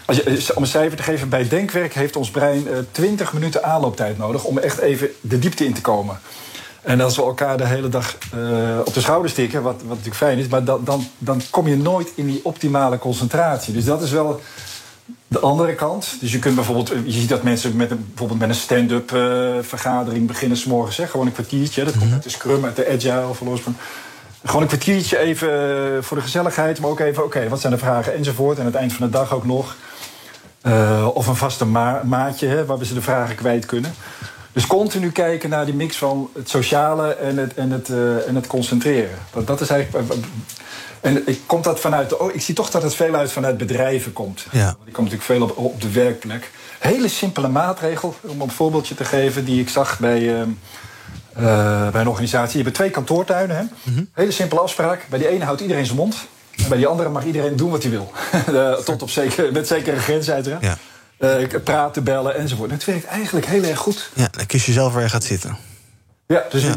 [0.07, 3.65] Als je, om een cijfer te geven, bij denkwerk heeft ons brein eh 20 minuten
[3.65, 6.19] aanlooptijd nodig om echt even de diepte in te komen.
[6.83, 10.17] En als we elkaar de hele dag eh, op de schouders tikken, wat, wat natuurlijk
[10.17, 13.73] fijn is, maar dan, dan, dan kom je nooit in die optimale concentratie.
[13.75, 14.41] Dus dat is wel
[15.29, 16.17] de andere kant.
[16.21, 19.21] Dus je kunt bijvoorbeeld, je ziet dat mensen met een, bijvoorbeeld met een stand-up eh,
[19.61, 21.85] vergadering beginnen s'morgens, hè, gewoon een kwartiertje.
[21.85, 23.39] Dat komt uit de Scrum, uit de Agile of.
[24.45, 27.79] Gewoon een kwartiertje even eh, voor de gezelligheid, maar ook even, oké, wat zijn de
[27.79, 28.57] vragen enzovoort.
[28.59, 29.77] En aan het eind van de dag ook nog.
[30.61, 33.95] Eh, of een vaste ma- maatje, hè, waar we ze de vragen kwijt kunnen.
[34.53, 38.35] Dus continu kijken naar die mix van het sociale en het, en het, eh, en
[38.35, 39.19] het concentreren.
[39.33, 40.15] Dat, dat is eigenlijk.
[41.01, 43.57] En ik, komt dat vanuit de, oh, ik zie toch dat het veel uit vanuit
[43.57, 44.47] bedrijven komt.
[44.51, 44.65] Ja.
[44.65, 46.51] Want Ik kom natuurlijk veel op, op de werkplek.
[46.79, 50.49] Hele simpele maatregel, om een voorbeeldje te geven, die ik zag bij, ehm,
[51.35, 52.57] eh, bij een organisatie.
[52.59, 53.57] Je hebt twee kantoortuinen.
[53.57, 53.93] Hè?
[54.13, 55.07] Hele simpele afspraak.
[55.09, 56.17] Bij die ene houdt iedereen zijn mond.
[56.57, 58.13] En bij die andere mag iedereen doen wat hij wil.
[58.55, 60.63] Eh, Tot op zeker, met zekere grenzen uiteraard.
[60.65, 60.77] Ja.
[61.19, 62.71] Eh, praten, bellen enzovoort.
[62.71, 64.11] Het werkt eigenlijk heel erg goed.
[64.15, 65.57] Ja, dan kies je zelf waar je gaat zitten.
[66.27, 66.75] Ja, dus ja.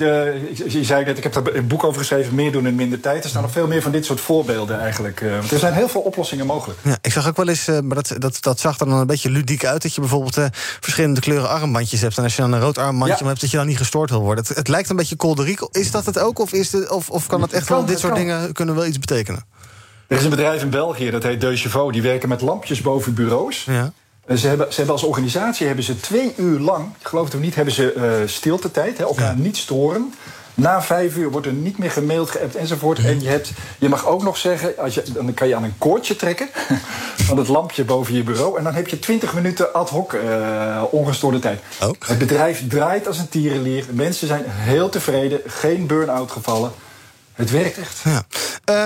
[0.68, 3.24] Je zei net, ik heb daar een boek over geschreven, meer doen in minder tijd.
[3.24, 5.22] Er staan nog veel meer van dit soort voorbeelden eigenlijk.
[5.22, 6.80] er zijn heel veel oplossingen mogelijk.
[6.84, 9.30] Ja, ik zag ook wel eens, maar dat, dat, dat zag er dan een beetje
[9.30, 9.82] ludiek uit...
[9.82, 10.46] dat je bijvoorbeeld uh,
[10.80, 12.18] verschillende kleuren armbandjes hebt...
[12.18, 13.28] en als je dan een rood armbandje ja.
[13.28, 14.44] hebt, dat je dan niet gestoord wil worden.
[14.48, 15.68] Het, het lijkt een beetje kolderiek.
[15.72, 17.86] Is dat het ook, of, is de, of, of kan het echt kan, wel...
[17.86, 18.22] dit soort kan.
[18.22, 19.46] dingen kunnen wel iets betekenen?
[20.08, 21.94] Er is een bedrijf in België, dat heet De Chevaux.
[21.94, 23.64] Die werken met lampjes boven bureaus.
[23.64, 23.94] Ja.
[24.38, 27.56] Ze hebben, ze hebben als organisatie hebben ze twee uur lang, geloof het of niet,
[27.56, 29.42] hebben ze uh, stiltetijd, hè, elkaar ja.
[29.42, 30.14] niet storen.
[30.54, 33.00] Na vijf uur wordt er niet meer gemaild, geappt enzovoort.
[33.00, 35.78] En je, hebt, je mag ook nog zeggen, als je, dan kan je aan een
[35.78, 36.50] koordje trekken
[37.28, 38.58] van het lampje boven je bureau.
[38.58, 41.62] En dan heb je twintig minuten ad hoc uh, ongestoorde tijd.
[42.06, 43.86] Het bedrijf draait als een tierenlier.
[43.92, 46.72] Mensen zijn heel tevreden, geen burn-out gevallen.
[47.42, 48.02] Het werkt echt.
[48.04, 48.26] Ja.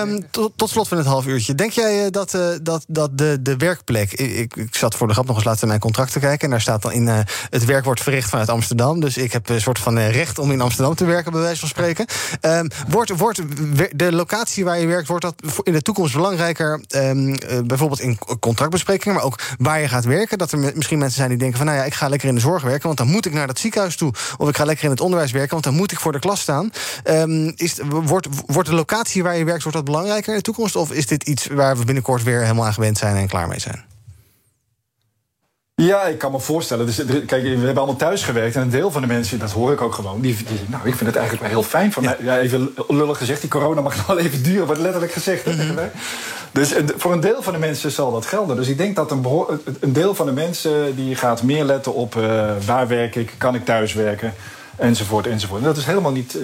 [0.02, 1.54] Um, tot, tot, slot van het half uurtje.
[1.54, 4.12] Denk jij uh, dat, uh, dat, dat de, de werkplek.
[4.12, 6.44] Ik, ik, zat voor de grap nog eens laatst in mijn contract te kijken.
[6.44, 7.06] En daar staat dan in.
[7.06, 7.18] Uh,
[7.50, 9.00] het werk wordt verricht vanuit Amsterdam.
[9.00, 11.68] Dus ik heb een soort van recht om in Amsterdam te werken, bij wijze van
[11.68, 12.06] spreken.
[12.40, 13.40] Um, wordt, wordt
[13.98, 16.80] de locatie waar je werkt, wordt dat in de toekomst belangrijker?
[16.96, 20.38] Um, bijvoorbeeld in contractbesprekingen, maar ook waar je gaat werken.
[20.38, 22.40] Dat er misschien mensen zijn die denken van nou ja, ik ga lekker in de
[22.40, 24.12] zorg werken, want dan moet ik naar dat ziekenhuis toe.
[24.36, 26.40] Of ik ga lekker in het onderwijs werken, want dan moet ik voor de klas
[26.40, 26.70] staan.
[27.56, 30.76] is, wordt, wordt de locatie waar je werkt, wordt dat belangrijker in de toekomst?
[30.76, 33.60] Of is dit iets waar we binnenkort weer helemaal aan gewend zijn en klaar mee
[33.60, 33.84] zijn?
[35.82, 36.86] Ja, ik kan me voorstellen.
[36.86, 38.56] Dus, kijk, we hebben allemaal thuis gewerkt.
[38.56, 40.20] En een deel van de mensen, dat hoor ik ook gewoon.
[40.20, 41.92] Die, die nou, ik vind het eigenlijk wel heel fijn.
[41.92, 42.16] Van ja.
[42.20, 42.38] ja.
[42.38, 45.46] even lullig gezegd, die corona mag nog wel even duren, wordt letterlijk gezegd.
[45.46, 45.78] Mm -hmm.
[46.52, 48.56] Dus voor een deel van de mensen zal dat gelden.
[48.56, 49.26] Dus ik denk dat een,
[49.80, 53.54] een deel van de mensen die gaat meer letten op uh, waar werk ik, kan
[53.54, 54.34] ik thuis werken
[54.76, 55.60] enzovoort, enzovoort.
[55.60, 56.38] En dat is helemaal niet,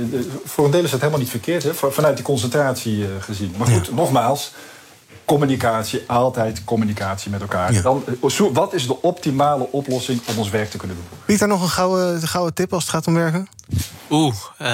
[0.44, 3.54] voor een deel is dat helemaal niet verkeerd, hè, vanuit die concentratie gezien.
[3.58, 3.94] Maar goed, ja.
[3.94, 4.52] nogmaals,
[5.24, 7.72] communicatie, altijd communicatie met elkaar.
[7.72, 7.82] Ja.
[7.82, 8.04] Dan,
[8.52, 11.18] wat is de optimale oplossing om ons werk te kunnen doen?
[11.24, 13.48] Pieter, nog een gouden, gouden tip als het gaat om werken?
[14.10, 14.68] Oeh, uh,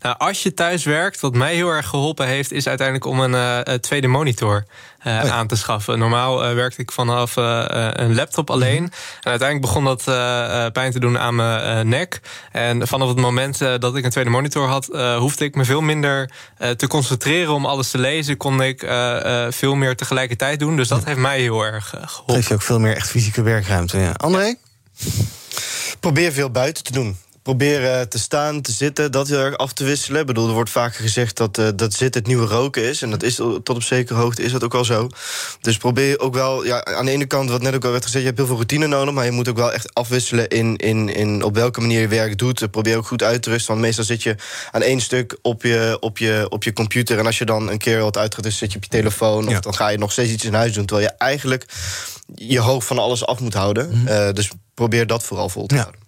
[0.00, 3.32] nou, als je thuis werkt, wat mij heel erg geholpen heeft, is uiteindelijk om een
[3.32, 4.64] uh, tweede monitor
[5.06, 5.30] uh, oh ja.
[5.30, 5.98] aan te schaffen.
[5.98, 8.82] Normaal werkte ik vanaf een laptop alleen.
[8.82, 9.20] Mm -hmm.
[9.20, 10.04] En uiteindelijk begon dat
[10.72, 12.20] pijn te doen aan mijn nek.
[12.52, 14.86] En vanaf het moment dat ik een tweede monitor had,
[15.18, 16.30] hoefde ik me veel minder
[16.76, 18.36] te concentreren om alles te lezen.
[18.36, 18.86] Kon ik
[19.48, 20.76] veel meer tegelijkertijd doen.
[20.76, 21.06] Dus dat ja.
[21.06, 22.34] heeft mij heel erg geholpen.
[22.34, 23.98] Geef je ook veel meer echt fysieke werkruimte.
[23.98, 24.12] Ja.
[24.12, 24.54] André?
[26.00, 29.84] Probeer veel buiten te doen proberen te staan, te zitten, dat heel erg af te
[29.84, 30.20] wisselen.
[30.20, 33.02] Ik bedoel, er wordt vaker gezegd dat, uh, dat zitten het nieuwe roken is.
[33.02, 35.08] En dat is tot op zekere hoogte is dat ook wel zo.
[35.60, 38.20] Dus probeer ook wel, ja, aan de ene kant, wat net ook al werd gezegd,
[38.20, 41.08] je hebt heel veel routine nodig, maar je moet ook wel echt afwisselen in, in,
[41.08, 42.70] in op welke manier je werk doet.
[42.70, 43.70] Probeer ook goed uit te rusten.
[43.72, 44.36] Want meestal zit je
[44.70, 47.18] aan één stuk op je, op je, op je computer.
[47.18, 49.44] En als je dan een keer wat dus zit je op je telefoon.
[49.44, 49.50] Ja.
[49.50, 50.86] Of dan ga je nog steeds iets in huis doen.
[50.86, 51.66] Terwijl je eigenlijk
[52.34, 53.88] je hoofd van alles af moet houden.
[53.88, 54.08] Mm -hmm.
[54.08, 55.80] uh, dus probeer dat vooral vol te ja.
[55.80, 56.03] houden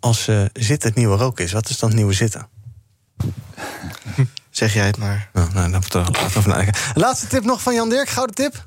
[0.00, 2.48] als uh, zitten het nieuwe roken is, wat is dan het nieuwe zitten?
[4.50, 5.30] zeg jij het maar.
[5.32, 6.74] Nou, nou, dan moeten we over nadenken.
[6.94, 8.66] Laatste tip nog van Jan Dirk, gouden tip?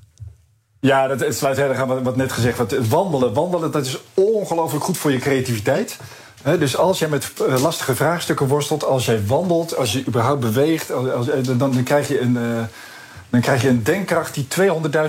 [0.80, 2.88] Ja, dat, het sluit heel erg aan wat, wat net gezegd werd.
[2.88, 5.98] Wandelen, wandelen, dat is ongelooflijk goed voor je creativiteit.
[6.42, 10.40] He, dus als jij met uh, lastige vraagstukken worstelt, als jij wandelt, als je überhaupt
[10.40, 12.36] beweegt, als, als, dan, dan, krijg je een.
[12.36, 12.62] Uh,
[13.32, 14.48] dan krijg je een denkkracht die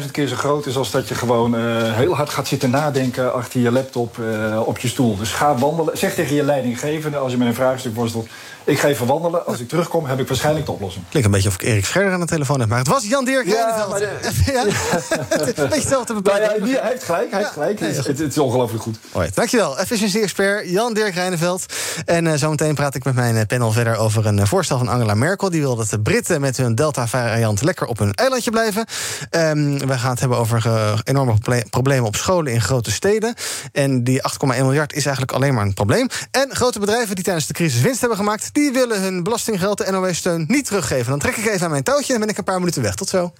[0.04, 1.60] 200.000 keer zo groot is als dat je gewoon uh,
[1.94, 5.16] heel hard gaat zitten nadenken achter je laptop uh, op je stoel.
[5.16, 5.98] Dus ga wandelen.
[5.98, 8.28] Zeg tegen je leidinggevende als je met een vraagstuk worstelt:
[8.64, 9.46] ik ga even wandelen.
[9.46, 11.04] Als ik terugkom, heb ik waarschijnlijk de oplossing.
[11.08, 12.68] Klinkt een beetje of ik Erik Scherder aan de telefoon heb.
[12.68, 14.18] Maar het was Jan Dirk ja, maar de,
[14.52, 17.30] ja, Een beetje hetzelfde nou ja, Hij heeft gelijk.
[17.30, 17.80] Hij heeft gelijk.
[17.80, 18.98] Het, is ongelooflijk goed.
[19.12, 19.78] Hoi, dankjewel.
[19.78, 21.66] Efficiency-expert Jan Dirk Rijneveld.
[22.04, 25.50] En uh, zometeen praat ik met mijn panel verder over een voorstel van Angela Merkel.
[25.50, 28.86] Die wil dat de Britten met hun Delta-variant lekker op hun eilandje blijven.
[29.30, 31.34] Um, we gaan het hebben over uh, enorme
[31.70, 33.34] problemen op scholen in grote steden.
[33.72, 36.08] En die 8,1 miljard is eigenlijk alleen maar een probleem.
[36.30, 38.51] En grote bedrijven die tijdens de crisis winst hebben gemaakt...
[38.52, 41.10] die willen hun belastinggeld en NOW-steun niet teruggeven.
[41.10, 42.94] Dan trek ik even aan mijn touwtje en ben ik een paar minuten weg.
[42.94, 43.32] Tot zo.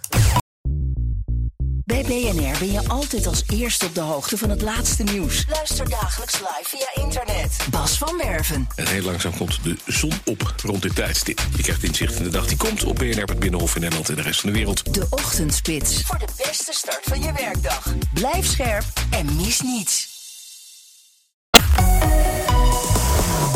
[1.84, 5.44] Bij BNR ben je altijd als eerste op de hoogte van het laatste nieuws.
[5.48, 7.56] Luister dagelijks live via internet.
[7.70, 8.68] Bas van Werven.
[8.76, 11.40] En heel langzaam komt de zon op rond dit tijdstip.
[11.56, 14.14] Je krijgt inzicht in de dag die komt op BNR, het Binnenhof in Nederland en
[14.14, 14.94] de rest van de wereld.
[14.94, 16.02] De Ochtendspits.
[16.02, 17.94] Voor de beste start van je werkdag.
[18.14, 20.11] Blijf scherp en mis niets.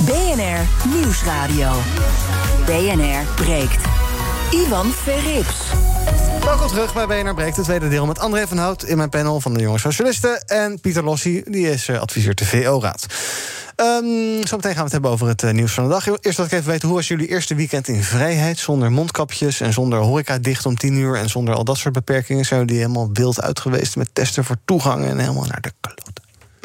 [0.05, 1.73] BNR Nieuwsradio.
[2.67, 3.85] BNR breekt.
[4.51, 5.57] Ivan Verrips.
[6.45, 9.41] Welkom terug bij BNR Breekt, het tweede deel met André van Hout in mijn panel
[9.41, 10.41] van de Jonge Socialisten.
[10.47, 13.07] En Pieter Lossi, die is uh, adviseur de VO-raad.
[13.77, 16.07] Um, zometeen gaan we het hebben over het uh, nieuws van de dag.
[16.07, 18.59] Eerst dat ik even weten, hoe was jullie eerste weekend in vrijheid?
[18.59, 21.17] Zonder mondkapjes en zonder horeca dicht om tien uur...
[21.17, 22.45] en zonder al dat soort beperkingen.
[22.45, 25.05] Zijn jullie helemaal wild uit geweest met testen voor toegang...
[25.05, 26.16] en helemaal naar de klote?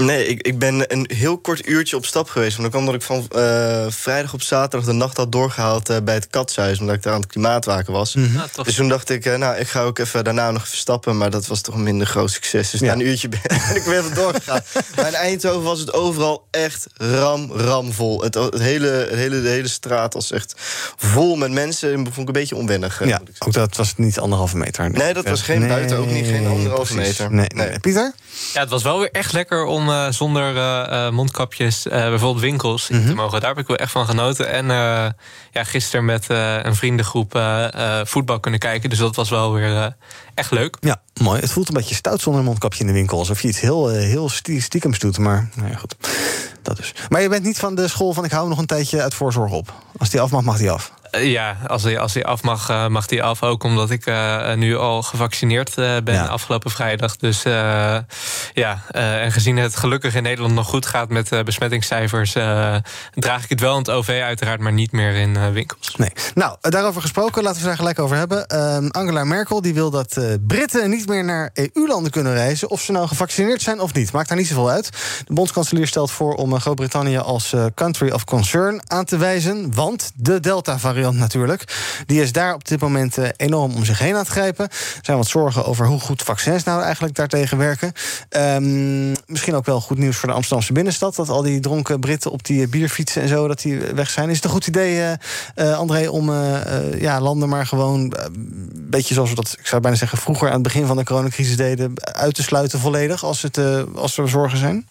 [0.05, 2.57] Nee, ik, ik ben een heel kort uurtje op stap geweest.
[2.57, 5.97] Want dan kwam dat ik van uh, vrijdag op zaterdag de nacht had doorgehaald uh,
[6.03, 6.79] bij het katshuis.
[6.79, 8.15] Omdat ik daar aan het klimaatwaken was.
[8.15, 8.25] Mhm.
[8.25, 8.63] Ah, Mm -hmm.
[8.63, 11.17] dus toen dacht ik, uh, nou, ik ga ook even daarna nog even stappen.
[11.17, 12.69] Maar dat was toch een minder groot succes.
[12.69, 12.85] Dus ja.
[12.85, 13.39] na een uurtje ben
[13.75, 14.61] ik weer even doorgegaan.
[14.95, 18.21] maar in Eindhoven was het overal echt ram, ram vol.
[18.21, 20.53] Het, het hele, het hele, de hele straat was echt
[20.97, 22.03] vol met mensen.
[22.03, 23.05] Dat vond ik een beetje onwennig.
[23.05, 24.91] Ja, ook dat was niet anderhalve meter.
[24.91, 27.17] Nee, dat was geen nee, buiten, ook niet geen anderhalve precies.
[27.17, 27.33] meter.
[27.33, 27.79] Nee, nee.
[27.79, 28.13] Pieter?
[28.53, 32.89] Ja, het was wel weer echt lekker om uh, zonder uh, mondkapjes uh, bijvoorbeeld winkels
[32.89, 33.09] in mm -hmm.
[33.09, 33.39] te mogen.
[33.39, 34.49] Daar heb ik wel echt van genoten.
[34.49, 34.65] En
[35.51, 36.25] ja, gisteren met
[36.63, 37.41] een vriendengroep
[38.03, 38.89] voetbal kunnen kijken.
[38.89, 39.95] Dus dat was wel weer
[40.33, 40.77] echt leuk.
[40.79, 41.39] Ja, mooi.
[41.39, 43.17] Het voelt een beetje stout zonder mondkapje in de winkel.
[43.17, 45.17] Alsof je iets heel, heel stiekems doet.
[45.17, 45.95] Maar nou ja, goed.
[46.61, 46.93] Dat dus.
[47.09, 49.51] Maar je bent niet van de school van ik hou nog een tijdje uit voorzorg
[49.51, 49.73] op.
[49.97, 50.91] Als die af mag, mag die af.
[51.19, 53.43] Ja, als hij, als hij af mag, uh, mag hij af.
[53.43, 56.25] Ook omdat ik uh, nu al gevaccineerd uh, ben ja.
[56.25, 57.15] afgelopen vrijdag.
[57.17, 57.43] Dus
[58.53, 62.31] ja, en gezien het gelukkig in Nederland nog goed gaat met besmettingscijfers...
[63.13, 65.95] draag ik het wel in het OV uiteraard, maar niet meer in winkels.
[65.95, 66.11] Nee.
[66.33, 68.47] Nou, daarover gesproken, laten we daar gelijk over hebben.
[68.47, 72.69] Ehm, Angela Merkel die wil dat Britten niet meer naar EU-landen kunnen reizen...
[72.69, 74.11] of ze nou gevaccineerd zijn of niet.
[74.11, 74.89] Maakt daar niet zoveel uit.
[75.25, 79.75] De bondskanselier stelt voor om Groot-Brittannië als country of concern aan te wijzen...
[79.75, 81.63] want de Delta-variant natuurlijk.
[82.05, 84.65] Die is daar op dit moment uh, enorm om zich heen aan het grijpen.
[84.69, 87.91] Er zijn wat zorgen over hoe goed vaccins nou eigenlijk daartegen werken.
[88.29, 91.15] Um, misschien ook wel goed nieuws voor de Amsterdamse binnenstad...
[91.15, 93.47] dat al die dronken Britten op die bierfietsen en zo...
[93.47, 94.29] dat die weg zijn.
[94.29, 95.17] Is het een goed idee,
[95.55, 96.31] uh, André, om
[96.99, 98.13] ja, landen maar gewoon...
[98.23, 100.17] een beetje zoals we dat, ik zou bijna zeggen...
[100.17, 101.93] vroeger aan het begin van de coronacrisis deden...
[101.95, 103.59] uit te sluiten volledig als, het,
[103.95, 104.87] als er zorgen zijn?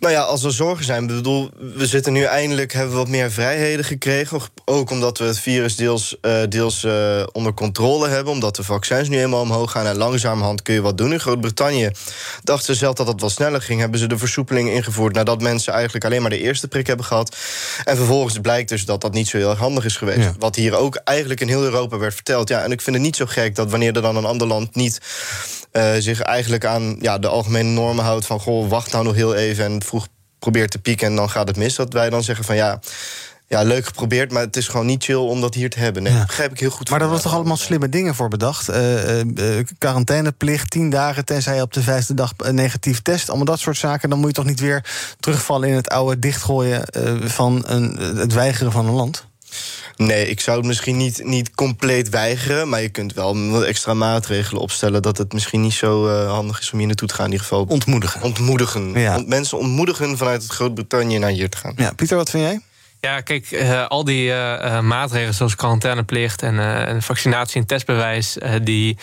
[0.00, 3.30] Nou ja, als er zorgen zijn, bedoel, we zitten nu eindelijk hebben we wat meer
[3.30, 4.40] vrijheden gekregen.
[4.64, 9.08] Ook omdat we het virus deels, uh, deels uh, onder controle hebben, omdat de vaccins
[9.08, 11.12] nu eenmaal omhoog gaan en langzamerhand kun je wat doen.
[11.12, 11.90] In Groot-Brittannië
[12.42, 15.72] dachten ze zelf dat het wat sneller ging, hebben ze de versoepeling ingevoerd nadat mensen
[15.72, 17.36] eigenlijk alleen maar de eerste prik hebben gehad.
[17.84, 20.18] En vervolgens blijkt dus dat dat niet zo heel erg handig is geweest.
[20.18, 20.34] Ja.
[20.38, 22.48] Wat hier ook eigenlijk in heel Europa werd verteld.
[22.48, 24.74] Ja, en ik vind het niet zo gek dat wanneer er dan een ander land
[24.74, 25.00] niet
[25.72, 29.34] uh, zich eigenlijk aan ja, de algemene normen houdt van goh, wacht nou nog heel
[29.34, 30.06] even en vroeg
[30.38, 31.74] probeert te pieken en dan gaat het mis.
[31.74, 32.80] Dat wij dan zeggen van ja,
[33.46, 36.02] ja, leuk geprobeerd, maar het is gewoon niet chill om dat hier te hebben.
[36.02, 36.18] Nee, Ja.
[36.18, 36.90] dat begrijp ik heel goed.
[36.90, 38.68] Maar daar van was toch allemaal slimme dingen voor bedacht?
[38.68, 43.28] Eh, eh, eh, quarantaineplicht, tien dagen, tenzij je op de vijfde dag een negatief test.
[43.28, 44.10] Allemaal dat soort zaken.
[44.10, 44.84] Dan moet je toch niet weer
[45.20, 49.28] terugvallen in het oude dichtgooien eh, van een, het weigeren van een land?
[49.96, 52.68] Nee, ik zou het misschien niet, niet compleet weigeren.
[52.68, 55.02] Maar je kunt wel wat extra maatregelen opstellen.
[55.02, 57.24] dat het misschien niet zo eh, handig is om hier naartoe te gaan.
[57.26, 58.22] In ieder geval Ontmoedigen.
[58.22, 58.92] ontmoedigen.
[58.92, 59.22] Ja.
[59.26, 61.72] Mensen ontmoedigen vanuit het Groot-Brittannië naar hier te gaan.
[61.76, 62.60] Ja, Pieter, wat vind jij?
[63.00, 68.98] Ja, kijk, eh, al die eh, eh, maatregelen zoals quarantaineplicht en, vaccinatie en testbewijs, die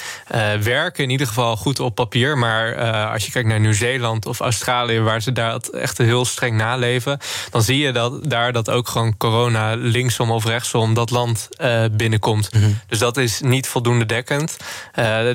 [0.61, 2.37] werken in ieder geval goed op papier.
[2.37, 2.75] Maar
[3.11, 7.19] als je kijkt naar Nieuw-Zeeland of Australië, waar ze daar het echt heel streng naleven,
[7.51, 11.49] dan zie je dat daar dat ook gewoon corona linksom of rechtsom dat land
[11.91, 12.49] binnenkomt.
[12.87, 14.57] Dus dat is niet voldoende dekkend.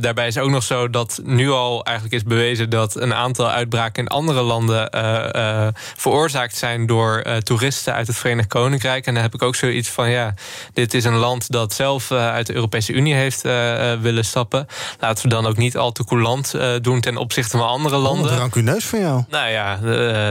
[0.01, 4.03] Daarbij is ook nog zo dat nu al eigenlijk is bewezen dat een aantal uitbraken
[4.03, 4.91] in andere landen
[5.97, 9.07] veroorzaakt zijn door toeristen uit het Verenigd Koninkrijk.
[9.07, 10.35] En dan heb ik ook zoiets van: ja,
[10.73, 14.25] dit is een land dat zelf eh, uit de Europese Unie heeft eh, eh, willen
[14.25, 14.67] stappen.
[15.01, 18.37] Laten we dan ook niet al te coulant doen ten opzichte van andere Wat landen.
[18.37, 19.25] rancuneus van jou.
[19.29, 19.77] Nou ja,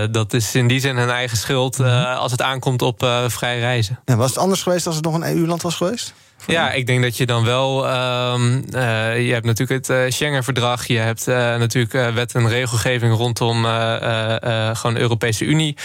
[0.08, 4.00] dat is in die zin hun eigen schuld eh, als het aankomt op vrij reizen.
[4.06, 6.14] Ja, was het anders geweest als het nog een EU-land was geweest?
[6.48, 7.88] Ja, ik denk dat je dan wel.
[7.88, 10.86] ehm, eh, je hebt natuurlijk het eh, Schengen-verdrag.
[10.86, 15.78] Je hebt eh, natuurlijk wet en regelgeving rondom eh, gewoon de Europese Unie.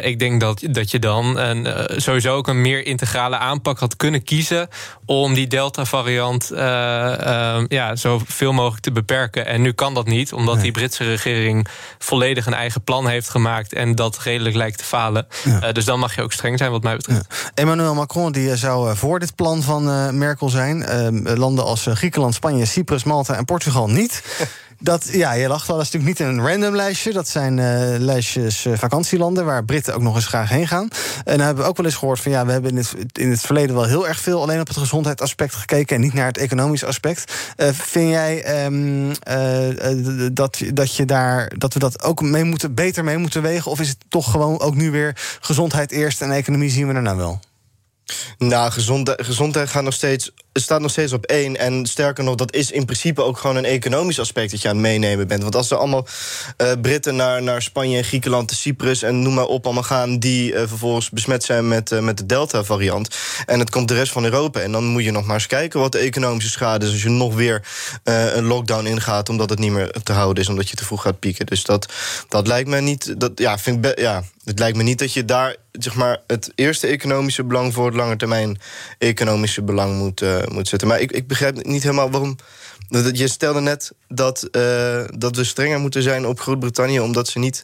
[0.00, 1.66] Ik denk dat, dat je dan een,
[2.00, 4.68] sowieso ook een meer integrale aanpak had kunnen kiezen.
[5.06, 9.46] om die Delta-variant eh, ehm, ja, zoveel mogelijk te beperken.
[9.46, 10.62] En nu kan dat niet, omdat Nee.
[10.62, 11.66] die Britse regering
[11.98, 13.72] volledig een eigen plan heeft gemaakt.
[13.72, 15.26] en dat redelijk lijkt te falen.
[15.44, 15.72] Ja.
[15.72, 17.50] Dus dan mag je ook streng zijn, wat mij betreft.
[17.54, 20.84] Emmanuel Macron die zou voor dit plan van Merkel zijn.
[20.84, 24.22] Eh, landen als eh, Griekenland, Spanje, Cyprus, Malta en Portugal niet.
[24.80, 27.12] Dat, ja, je lacht wel, dat is natuurlijk niet een random lijstje.
[27.12, 30.88] Dat zijn eh, lijstjes eh, vakantielanden waar Britten ook nog eens graag heen gaan.
[31.24, 33.30] En dan hebben we ook wel eens gehoord van ja, we hebben in het, in
[33.30, 36.38] het verleden wel heel erg veel alleen op het gezondheidsaspect gekeken en niet naar het
[36.38, 37.32] economisch aspect.
[37.56, 42.44] Eh, vind jij ehm, eh, eh, dat, dat, je daar, dat we dat ook mee
[42.44, 43.70] moeten, beter mee moeten wegen?
[43.70, 47.16] Of is het toch gewoon ook nu weer gezondheid eerst en economie zien we daarna
[47.16, 47.40] wel?
[48.38, 51.56] Nou, gezondheid, gezondheid gaat nog steeds het staat nog steeds op één.
[51.56, 54.74] En sterker nog, dat is in principe ook gewoon een economisch aspect dat je aan
[54.74, 55.42] het meenemen bent.
[55.42, 56.06] Want als er allemaal
[56.58, 60.52] uh, Britten naar, naar Spanje en Griekenland, Cyprus en noem maar op allemaal gaan, die
[60.52, 63.16] uh, vervolgens besmet zijn met, uh, met de Delta-variant.
[63.46, 64.60] En het komt de rest van Europa.
[64.60, 67.08] En dan moet je nog maar eens kijken wat de economische schade is als je
[67.08, 67.66] nog weer
[68.04, 71.18] een lockdown ingaat, omdat het niet meer te houden is, omdat je te vroeg gaat
[71.18, 71.46] pieken.
[71.46, 71.92] Dus dat,
[72.28, 73.20] dat lijkt me niet.
[73.20, 76.86] Dat, ja, vind ja, het lijkt me niet dat je daar zeg maar, het eerste
[76.86, 78.60] economische belang voor het lange termijn
[78.98, 80.88] economische belang moet, moet zetten.
[80.88, 82.36] Maar ik, ik begrijp niet helemaal waarom.
[83.12, 87.62] Je stelde net dat, uh, dat we strenger moeten zijn op Groot-Brittannië omdat ze niet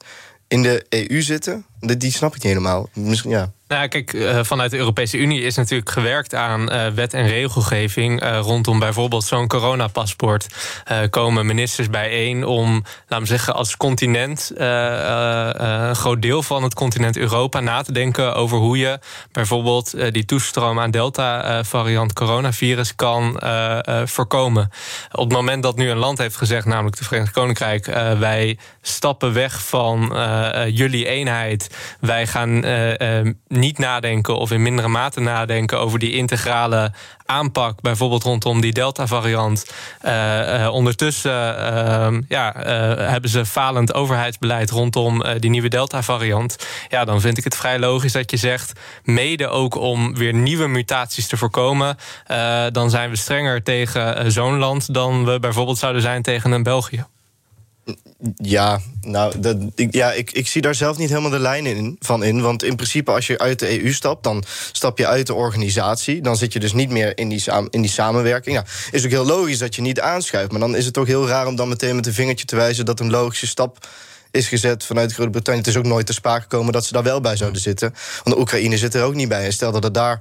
[0.49, 1.64] in de EU zitten.
[1.87, 2.88] Die snap ik niet helemaal.
[2.92, 3.53] Misschien ja.
[3.68, 8.23] Nou, kijk, uh, vanuit de Europese Unie is natuurlijk gewerkt aan uh, wet en regelgeving
[8.23, 10.47] uh, rondom bijvoorbeeld zo'n coronapaspoort.
[11.11, 17.16] komen ministers bijeen om, laten we zeggen, als continent, een groot deel van het continent
[17.16, 18.99] Europa na te denken over hoe je
[19.33, 23.40] bijvoorbeeld die toestroom aan Delta-variant coronavirus kan
[24.05, 24.70] voorkomen.
[25.12, 27.87] Op het moment dat nu een land heeft gezegd, namelijk het Verenigd Koninkrijk,
[28.18, 30.12] wij stappen weg van
[30.70, 32.64] jullie eenheid, wij gaan
[33.48, 36.92] niet nadenken of in mindere mate nadenken over die integrale
[37.26, 39.66] aanpak, bijvoorbeeld rondom die Delta-variant.
[40.04, 41.30] Uh, ondertussen
[42.28, 42.52] ja,
[42.98, 46.56] hebben ze falend overheidsbeleid rondom die nieuwe Delta-variant.
[46.88, 50.66] Ja, dan vind ik het vrij logisch dat je zegt, mede ook om weer nieuwe
[50.66, 51.96] mutaties te voorkomen,
[52.72, 57.04] dan zijn we strenger tegen zo'n land dan we bijvoorbeeld zouden zijn tegen een België.
[58.37, 61.97] Ja, nou, dat, ik, ja, ik, ik zie daar zelf niet helemaal de lijn in,
[62.01, 62.40] van in.
[62.40, 66.23] Want in principe, als je uit de EU stapt, dan stap je uit de organisatie.
[66.23, 68.57] Dan zit je dus niet meer in die, in die samenwerking.
[68.57, 70.51] Ja, is ook heel logisch dat je niet aanschuift.
[70.51, 72.85] Maar dan is het toch heel raar om dan meteen met een vingertje te wijzen
[72.85, 73.88] dat een logische stap
[74.31, 75.61] is gezet vanuit Groot-Brittannië.
[75.61, 77.94] Het is ook nooit te sprake gekomen dat ze daar wel bij zouden zitten.
[78.23, 79.44] Want de Oekraïne zit er ook niet bij.
[79.44, 80.20] En stel dat het daar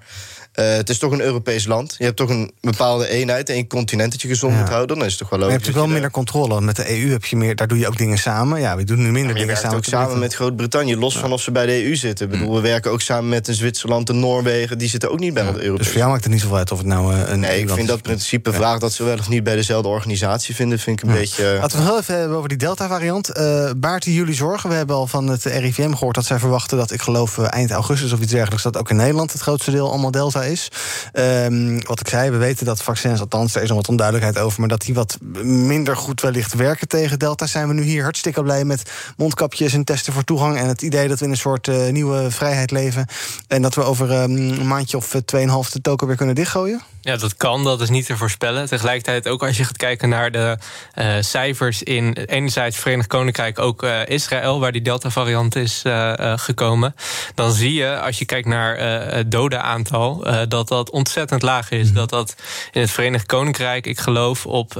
[0.59, 1.95] uh, het is toch een Europees land.
[1.97, 4.59] Je hebt toch een bepaalde eenheid, één continent dat je gezond ja.
[4.59, 4.97] moet houden.
[4.97, 5.55] Dan is het toch wel logisch.
[5.55, 6.65] Maar je hebt natuurlijk wel minder controle.
[6.65, 8.59] Met de EU heb je meer, daar doe je ook dingen samen.
[8.59, 9.77] Ja, we doen nu minder dingen samen.
[9.77, 11.19] ook samen met Groot-Brittannië, los ja.
[11.19, 12.25] van of ze bij de EU zitten.
[12.25, 14.77] Ik bedoel, we werken ook samen met een Zwitserland en Noorwegen.
[14.77, 16.71] Die zitten ook niet bij de Europese Dus voor jou maakt het niet zoveel uit
[16.71, 17.39] of het nou uh, een.
[17.39, 20.79] Nee, ik vind dat principe vraag dat ze wel of niet bij dezelfde organisatie vinden,
[20.79, 21.57] vind ik een beetje.
[21.61, 23.37] Laten we nog even hebben over die Delta-variant.
[23.37, 24.69] Uh, baart jullie zorgen?
[24.69, 28.11] We hebben al van het RIVM gehoord dat zij verwachten dat ik geloof eind augustus
[28.11, 30.67] of iets dergelijks, dat ook in Nederland het grootste deel allemaal Delta is.
[31.13, 34.59] Um, wat ik zei, we weten dat vaccins, althans, er is nog wat onduidelijkheid over,
[34.59, 37.45] maar dat die wat minder goed wellicht werken tegen Delta.
[37.45, 41.07] Zijn we nu hier hartstikke blij met mondkapjes en testen voor toegang en het idee
[41.07, 43.05] dat we in een soort uh, nieuwe vrijheid leven
[43.47, 46.81] en dat we over um, een maandje of tweeënhalf de token weer kunnen dichtgooien?
[47.01, 48.67] Ja, dat kan, dat is niet te voorspellen.
[48.67, 50.57] Tegelijkertijd ook als je gaat kijken naar de
[50.95, 55.81] uh, cijfers in enerzijds Verenigd Koninkrijk, ook Israël, waar die Delta-variant is
[56.35, 56.95] gekomen.
[57.35, 58.77] Dan zie je, als je kijkt naar
[59.15, 61.87] het dodenaantal, dat dat ontzettend laag is.
[61.87, 61.95] Mm.
[61.95, 62.35] Dat dat
[62.71, 64.71] in het Verenigd Koninkrijk, ik geloof, op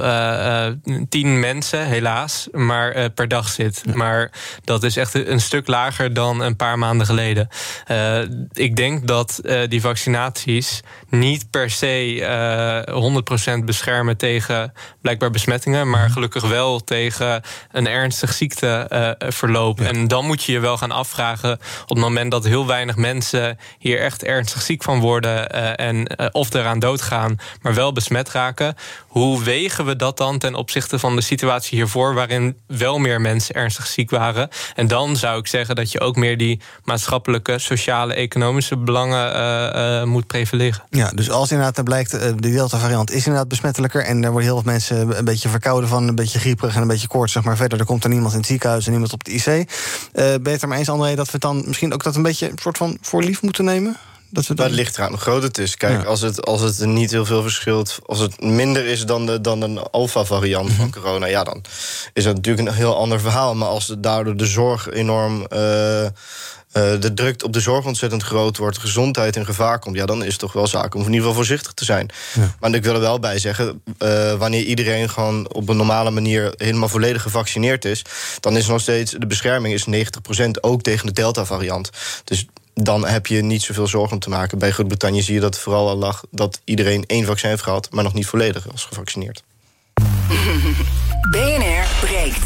[1.08, 3.82] tien mensen, helaas, maar per dag zit.
[3.84, 3.96] Ja.
[3.96, 4.32] Maar
[4.64, 7.48] dat is echt een stuk lager dan een paar maanden geleden.
[8.52, 16.10] ik denk dat die vaccinaties niet per se uh, 100% beschermen tegen blijkbaar besmettingen, maar
[16.10, 19.78] gelukkig wel tegen een ernstig ziekteverloop.
[19.78, 19.86] Ja.
[19.86, 23.58] En dan moet je je wel gaan afvragen op het moment dat heel weinig mensen
[23.78, 25.43] hier echt ernstig ziek van worden
[25.76, 28.74] en uh, of eraan doodgaan, maar wel besmet raken.
[29.06, 33.54] Hoe wegen we dat dan ten opzichte van de situatie hiervoor, waarin wel meer mensen
[33.54, 34.48] ernstig ziek waren?
[34.74, 40.26] En dan zou ik zeggen dat je ook meer die maatschappelijke, sociale, economische belangen moet
[40.26, 40.82] prevaleren.
[40.90, 44.60] Ja, dus als inderdaad er blijkt, de Delta-variant is inderdaad besmettelijker en er worden heel
[44.60, 47.78] veel mensen een beetje verkouden van, een beetje grieperig en een beetje koortsig, maar verder
[47.78, 49.46] er komt er niemand in het ziekenhuis en niemand op de IC.
[49.46, 49.64] Uh,
[50.14, 52.50] ben je het er maar eens, André, dat we dan misschien ook dat een beetje
[52.50, 53.96] een soort van voor lief moeten nemen?
[54.34, 54.66] Dat we dan...
[54.66, 55.76] het ligt eraan hoe groot het is.
[55.76, 56.08] Kijk, ja.
[56.08, 59.62] als, het, als het niet heel veel verschilt, als het minder is dan, de, dan
[59.62, 61.64] een alfa-variant van corona, ja, dan
[62.12, 63.54] is dat natuurlijk een heel ander verhaal.
[63.54, 65.46] Maar als het daardoor de zorg enorm.
[65.52, 66.06] Uh,
[66.76, 70.24] uh, de druk op de zorg ontzettend groot wordt, gezondheid in gevaar komt, ja, dan
[70.24, 72.10] is het toch wel zaak om in ieder geval voorzichtig te zijn.
[72.34, 72.54] Ja.
[72.60, 76.54] Maar ik wil er wel bij zeggen, uh, wanneer iedereen gewoon op een normale manier
[76.56, 78.02] helemaal volledig gevaccineerd is,
[78.40, 80.08] dan is nog steeds de bescherming is
[80.44, 81.90] 90% ook tegen de Delta-variant.
[82.24, 84.58] Dus dan heb je niet zoveel zorgen om te maken.
[84.58, 88.04] Bij Groot-Brittannië zie je dat vooral al lag dat iedereen één vaccin heeft gehad, maar
[88.04, 89.42] nog niet volledig was gevaccineerd.
[91.30, 92.44] BNR breekt.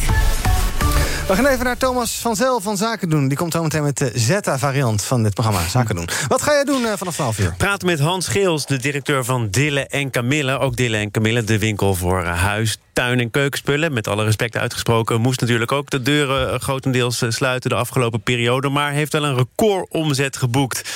[1.28, 3.28] We gaan even naar Thomas van Zel van Zaken doen.
[3.28, 6.08] Die komt zo meteen met de Zeta-variant van dit programma Zaken doen.
[6.28, 7.54] Wat ga jij doen uh, vanaf 12 uur?
[7.56, 10.58] Praten met Hans Geels, de directeur van Dille en Camille.
[10.58, 13.92] Ook Dille en Camille, de winkel voor uh, huis, tuin- en keukenspullen.
[13.92, 18.68] Met alle respect uitgesproken moest natuurlijk ook de deuren grotendeels sluiten de afgelopen periode.
[18.68, 20.90] Maar heeft wel een recordomzet geboekt.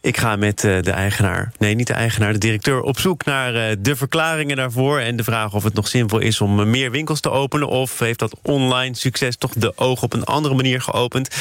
[0.00, 3.96] Ik ga met de eigenaar, nee niet de eigenaar, de directeur op zoek naar de
[3.96, 4.98] verklaringen daarvoor.
[4.98, 7.68] En de vraag of het nog zinvol is om meer winkels te openen.
[7.68, 11.36] Of heeft dat online succes toch de ogen op een andere manier geopend?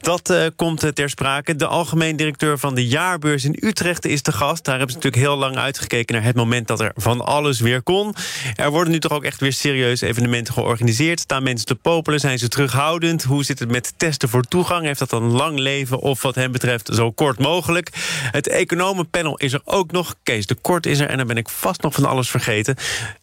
[0.00, 1.56] Dat komt ter sprake.
[1.56, 4.64] De algemeen directeur van de jaarbeurs in Utrecht is de gast.
[4.64, 7.82] Daar hebben ze natuurlijk heel lang uitgekeken naar het moment dat er van alles weer
[7.82, 8.14] kon.
[8.54, 11.20] Er worden nu toch ook echt weer serieuze evenementen georganiseerd.
[11.20, 12.20] Staan mensen te popelen?
[12.20, 13.22] Zijn ze terughoudend?
[13.22, 14.84] Hoe zit het met testen voor toegang?
[14.84, 17.90] Heeft dat een lang leven of wat hem betreft zo kort mogelijk?
[18.30, 20.14] Het economenpanel is er ook nog.
[20.22, 22.76] Kees de Kort is er en dan ben ik vast nog van alles vergeten.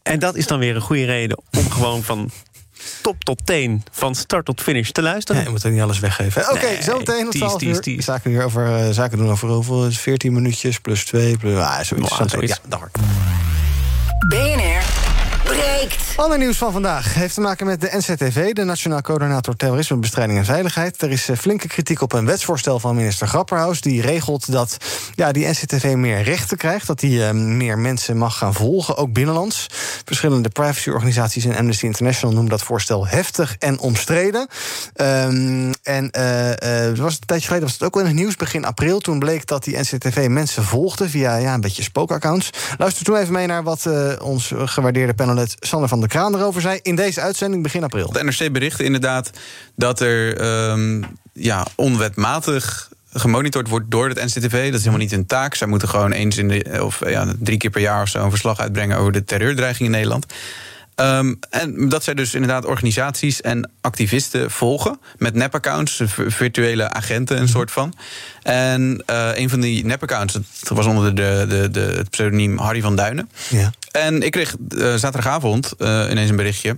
[0.03, 2.31] En dat is dan weer een goede reden om gewoon van
[3.01, 5.35] top tot teen, van start tot finish te luisteren.
[5.35, 6.41] Nee, je moet er niet alles weggeven.
[6.41, 7.29] Oké, okay, Nee, zo meteen.
[7.29, 7.81] tease, 12 tease, uur.
[7.81, 8.01] tease.
[8.01, 9.91] Zaken, weer over, eh, zaken doen over hoeveel?
[9.91, 11.37] 14 minuutjes plus 2.
[11.37, 12.17] Plus, ah, zoiets.
[12.17, 12.59] Nou, zoiets.
[12.63, 12.89] Ja, dag.
[14.27, 15.04] BNR
[15.45, 16.13] breekt.
[16.15, 18.53] Ander nieuws van vandaag heeft te maken met de NCTV...
[18.53, 21.01] de Nationaal Coördinator Terrorismebestrijding en Veiligheid.
[21.01, 23.81] Er is eh, flinke kritiek op een wetsvoorstel van minister Grapperhaus...
[23.81, 24.77] die regelt dat
[25.15, 26.87] ja, die NCTV meer rechten krijgt...
[26.87, 29.67] dat die eh, meer mensen mag gaan volgen, ook binnenlands.
[30.05, 32.33] Verschillende privacyorganisaties en Amnesty International...
[32.33, 34.47] noemen dat voorstel heftig en omstreden.
[34.93, 38.65] Ehm, en er was een tijdje geleden was het ook wel in het nieuws, begin
[38.65, 38.99] april...
[38.99, 42.49] toen bleek dat die NCTV mensen volgde via ja, een beetje spookaccounts.
[42.77, 43.89] Luister toen even mee naar wat
[44.21, 45.65] ons gewaardeerde panelist...
[45.65, 48.11] Sander van der Kraan erover zei in deze uitzending begin april.
[48.11, 49.29] De NRC berichtte inderdaad
[49.75, 51.01] dat er ehm,
[51.33, 54.65] ja, onwetmatig gemonitord wordt door het NCTV.
[54.65, 55.55] Dat is helemaal niet hun taak.
[55.55, 58.29] Zij moeten gewoon eens in de of ja, drie keer per jaar of zo een
[58.29, 60.25] verslag uitbrengen over de terreurdreiging in Nederland.
[60.95, 67.47] Ehm, en dat zij dus inderdaad organisaties en activisten volgen met nepaccounts, virtuele agenten, een
[67.47, 67.93] soort van.
[68.43, 72.81] En eh, een van die nepaccounts, dat was onder de, de, de, het pseudoniem Harry
[72.81, 73.29] van Duinen.
[73.49, 73.71] Ja.
[73.91, 76.75] En ik kreeg eh, zaterdagavond eh, ineens een berichtje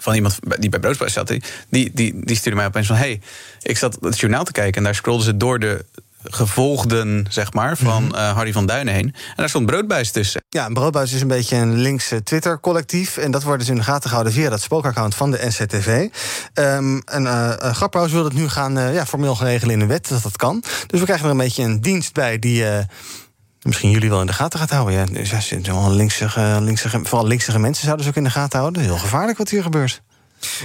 [0.00, 1.28] van iemand die bij Broodsprijs zat.
[1.28, 2.96] Die, die, die stuurde mij opeens van...
[2.96, 3.20] hey,
[3.62, 5.84] ik zat het journaal te kijken en daar scrollden ze door de
[6.24, 9.04] gevolgden, zeg maar, van eh, Harry van Duinen heen.
[9.04, 10.42] En daar stond broodbuis tussen.
[10.48, 13.16] Ja, broodbuis is een beetje een linkse Twitter-collectief.
[13.16, 16.08] En dat wordt dus in de gaten gehouden via dat spookaccount van de NCTV.
[16.54, 19.86] Ehm en uh, Grapperhaus wil het nu gaan uh, ja, formeel gaan regelen in de
[19.86, 20.62] wet, dat dat kan.
[20.86, 22.62] Dus we krijgen er een beetje een dienst bij die...
[22.62, 22.78] Uh,
[23.62, 24.94] Misschien jullie wel in de gaten gaat houden.
[24.94, 28.82] Ja, dus ja, linkse, linkse, vooral linkse mensen zouden ze ook in de gaten houden.
[28.82, 30.02] Heel gevaarlijk wat hier gebeurt.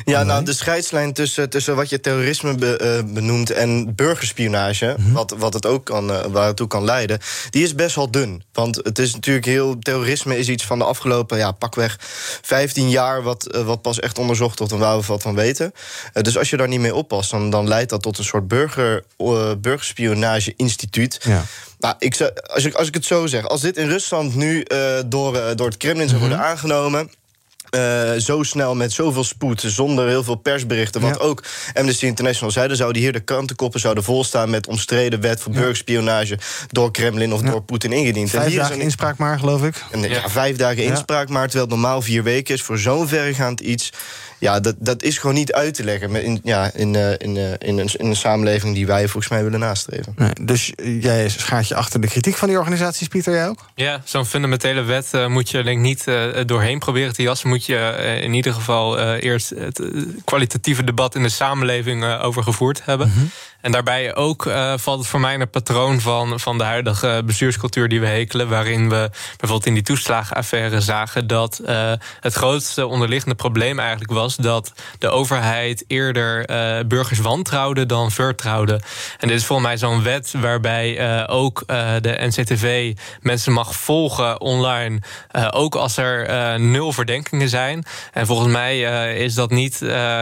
[0.05, 5.05] Ja, nou, de scheidslijn tussen, tussen wat je terrorisme be, uh, benoemt en burgerspionage, mm
[5.05, 5.13] -hmm.
[5.13, 7.19] wat, wat het ook kan, uh, waar het toe kan leiden,
[7.49, 8.43] die is best wel dun.
[8.53, 9.79] Want het is natuurlijk heel.
[9.79, 11.97] Terrorisme is iets van de afgelopen, ja, pakweg
[12.41, 15.73] 15 jaar, wat, uh, wat pas echt onderzocht wordt en waar we wat van weten.
[16.13, 19.03] dus als je daar niet mee oppast, dan, dan leidt dat tot een soort burger,
[19.57, 21.19] burgerspionage-instituut.
[21.23, 21.45] Ja.
[21.79, 24.65] Nou, ik, zou, als, ik, als ik het zo zeg, als dit in Rusland nu
[25.05, 26.51] door, door het Kremlin zou worden mm -hmm.
[26.51, 27.09] aangenomen.
[27.75, 31.01] Uh, zo snel met zoveel spoed, zonder heel veel persberichten.
[31.01, 31.21] Wat ja.
[31.21, 35.59] ook Amnesty International zeiden, zouden hier de krantenkoppen zouden volstaan met omstreden wet voor ja.
[35.59, 37.49] burgerspionage door Kremlin of ja.
[37.49, 38.29] door Poetin ingediend.
[38.29, 39.83] Vijf en hier dagen is een inspraak maar, geloof ik.
[39.91, 40.29] En, ja.
[40.29, 43.89] vijf dagen inspraak maar, terwijl het normaal vier weken is voor zo'n verregaand iets.
[44.39, 47.51] Ja, dat, dat is gewoon niet uit te leggen in, ja, in, uh, in, uh,
[47.51, 50.13] in, een, in een samenleving die wij volgens mij willen nastreven.
[50.15, 53.65] Nee, dus jij schaart je achter de kritiek van die organisaties, Pieter, jij ook?
[53.75, 56.03] Ja, zo'n fundamentele wet uh, moet je denk ik niet
[56.45, 57.49] doorheen proberen te jassen.
[57.49, 59.81] Moet je in ieder geval eerst het
[60.23, 63.11] kwalitatieve debat in de samenleving over gevoerd hebben.
[63.15, 63.29] -hmm.
[63.65, 67.87] En daarbij ook uh, valt het voor mij het patroon van, van de huidige bestuurscultuur
[67.87, 68.49] die we hekelen.
[68.49, 74.35] Waarin we bijvoorbeeld in die toeslagenaffaire zagen dat uh, het grootste onderliggende probleem eigenlijk was
[74.35, 78.81] dat de overheid eerder uh, burgers wantrouwde dan vertrouwde.
[79.19, 81.63] En dit is volgens mij zo'n wet waarbij ook
[82.01, 84.99] de NCTV mensen mag volgen online.
[85.49, 87.85] ook als er nul verdenkingen zijn.
[88.13, 88.79] En volgens mij
[89.13, 89.77] is dat niet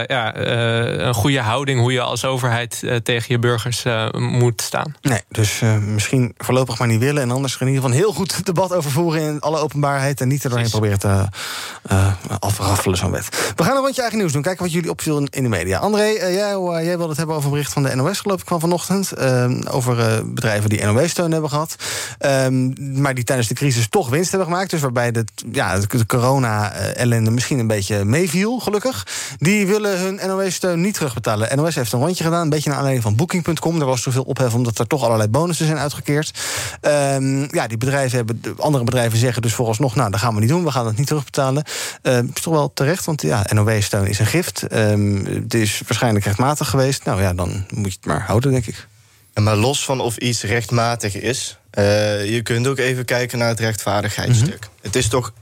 [0.08, 4.96] ja, een goede houding hoe je als overheid tegen je burgers uh, moet staan.
[5.02, 7.22] Nee, dus uh, misschien voorlopig maar niet willen.
[7.22, 10.22] En anders in ieder geval heel goed debat over voeren in alle openbaarheid.
[10.22, 11.28] En niet er doorheen proberen te
[11.92, 13.54] uh, afraffelen zo'n wet.
[13.56, 14.42] We gaan een rondje eigen nieuws doen.
[14.42, 15.80] Kijken wat jullie opviel in de media.
[15.80, 18.60] André, jij, jij wilde het hebben over een bericht van de NOS, geloof ik, van
[18.60, 19.20] vanochtend.
[19.70, 19.96] over
[20.34, 21.76] bedrijven die NOW-steun hebben gehad.
[22.78, 24.70] maar die tijdens de crisis toch winst hebben gemaakt.
[24.70, 29.08] Dus waarbij de, ja, de corona-ellende misschien een beetje meeviel, gelukkig.
[29.38, 31.58] Die willen hun NOW-steun niet terugbetalen.
[31.58, 33.80] NOS heeft een rondje gedaan, een beetje naar aanleiding van Booking.com.
[33.80, 36.40] Er was zoveel ophef omdat er toch allerlei bonussen zijn uitgekeerd.
[36.82, 39.96] Um, ja, die bedrijven hebben, andere bedrijven zeggen dus vooralsnog...
[39.96, 41.64] nou, dat gaan we niet doen, we gaan het niet terugbetalen.
[42.04, 44.66] Uh, is toch wel terecht, want ja, NOW-steun is een gift.
[44.74, 47.04] Um, het is waarschijnlijk rechtmatig geweest.
[47.04, 48.88] Nou ja, dan moet je het maar houden, denk ik.
[49.34, 51.58] En maar los van of iets rechtmatig is...
[51.80, 54.48] Uh, je kunt ook even kijken naar het rechtvaardigheidsstuk.
[54.48, 54.82] Mm -hmm.
[54.82, 55.34] Het is toch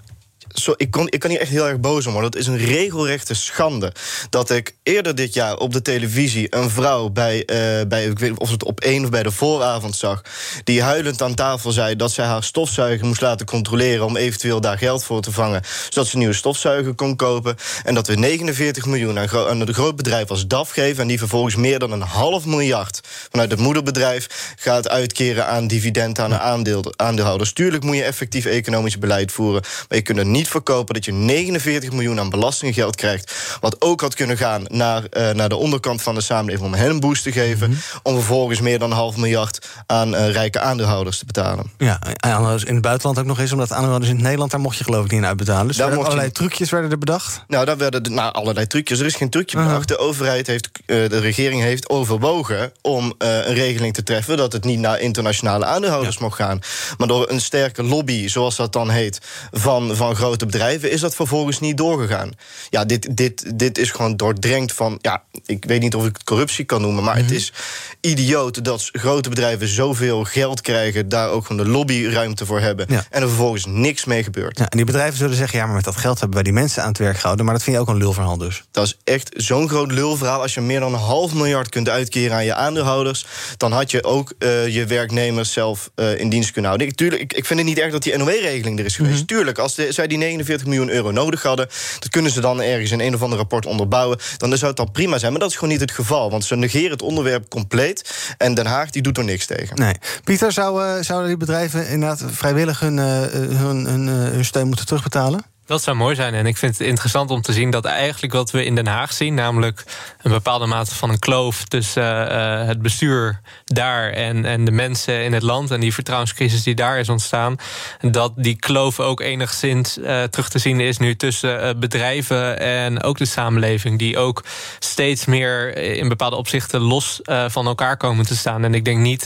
[0.54, 2.32] zo, ik, ik kan hier echt heel erg boos om worden.
[2.32, 3.94] Dat is een regelrechte schande.
[4.30, 8.30] Dat ik eerder dit jaar op de televisie een vrouw bij, eh, bij ik weet
[8.30, 10.22] niet of het op één of bij de vooravond zag,
[10.64, 14.78] die huilend aan tafel zei dat zij haar stofzuiger moest laten controleren om eventueel daar
[14.78, 17.56] geld voor te vangen, zodat ze een nieuwe stofzuiger kon kopen.
[17.84, 21.18] En dat we 49 miljoen aan, aan een groot bedrijf als DAF geven en die
[21.18, 23.00] vervolgens meer dan een half miljard
[23.30, 27.54] vanuit het moederbedrijf gaat uitkeren aan dividenden aan de aandeel, aandeelhouders.
[27.54, 31.12] Tuurlijk moet je effectief economisch beleid voeren, maar je kunt er niet verkopen dat je
[31.12, 36.02] 49 miljoen aan belastinggeld krijgt, wat ook had kunnen gaan naar, eh, naar de onderkant
[36.02, 39.18] van de samenleving om hen een boost te geven, om vervolgens meer dan een half
[39.18, 41.72] miljard aan eh, rijke aandeelhouders te betalen.
[41.78, 44.84] Ja, aandeelhouders in het buitenland ook nog eens, omdat aandeelhouders in Nederland, daar mocht je
[44.84, 45.68] geloof ik niet in uitbetalen.
[45.68, 47.44] Dus Daar er je allerlei trucjes werden er bedacht.
[47.48, 49.00] Nou, daar werden de- nou, allerlei trucjes.
[49.00, 49.88] Er is geen trucje bedacht.
[49.88, 54.64] De overheid heeft, eh, de regering heeft overwogen om een regeling te treffen dat het
[54.64, 56.60] niet naar internationale aandeelhouders mocht gaan.
[56.98, 59.20] Maar door een sterke lobby, zoals dat dan heet,
[59.52, 62.32] van, van grote bedrijven, is dat vervolgens niet doorgegaan.
[62.70, 66.24] Ja, dit, dit, dit is gewoon doordrenkt van, ja, ik weet niet of ik het
[66.24, 67.54] corruptie kan noemen, maar het is
[68.02, 73.06] idioot dat grote bedrijven zoveel geld krijgen, daar ook gewoon de lobbyruimte voor hebben, Ja.
[73.10, 74.58] en er vervolgens niks mee gebeurt.
[74.58, 76.82] Ja, en die bedrijven zullen zeggen, ja, maar met dat geld hebben wij die mensen
[76.82, 77.46] aan het werk gehouden.
[77.46, 78.64] Maar dat vind je ook een lulverhaal dus.
[78.72, 80.42] Dat is echt zo'n groot lulverhaal.
[80.42, 83.26] Als je meer dan een half miljard kunt uitkeren aan je aandeelhouders...
[83.58, 86.90] dan had je ook eh, je werknemers zelf eh, in dienst kunnen houden.
[86.90, 89.28] Ik, tuurlijk, ik, ik vind het niet erg dat die NOW-regeling er is geweest.
[89.28, 91.68] Tuurlijk, als de- zij die 49 miljoen euro nodig hadden...
[92.00, 94.20] dat kunnen ze dan ergens in een of ander rapport onderbouwen...
[94.38, 95.32] dan zou het dan prima zijn.
[95.32, 96.32] Maar dat is gewoon niet het geval.
[96.32, 98.34] Want ze negeren het onderwerp compleet...
[98.38, 99.76] en Den Haag die doet er niks tegen.
[99.76, 99.94] Nee.
[100.24, 104.68] Pieter, zou, eh, zouden die bedrijven inderdaad vrijwillig hun, eh, hun, hun, eh, hun steun
[104.68, 105.44] moeten terugbetalen?
[105.72, 106.34] Dat zou mooi zijn.
[106.34, 109.14] En ik vind het interessant om te zien dat eigenlijk wat we in Den Haag
[109.14, 109.84] zien, namelijk
[110.22, 115.24] een bepaalde mate van een kloof tussen eh, het bestuur daar en, en de mensen
[115.24, 117.56] in het land en die vertrouwenscrisis die daar is ontstaan,
[118.02, 123.04] dat die kloof ook enigszins eh, terug te zien is nu tussen eh, bedrijven en
[123.04, 124.44] ook de samenleving, die ook
[124.80, 128.64] steeds meer in bepaalde opzichten los van elkaar komen te staan.
[128.64, 129.24] En ik denk niet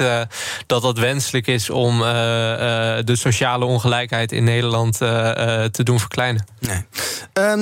[0.66, 6.35] dat dat wenselijk is om de sociale ongelijkheid in Nederland te doen verkleinen.
[6.60, 6.86] Nee.
[7.34, 7.58] Ehm,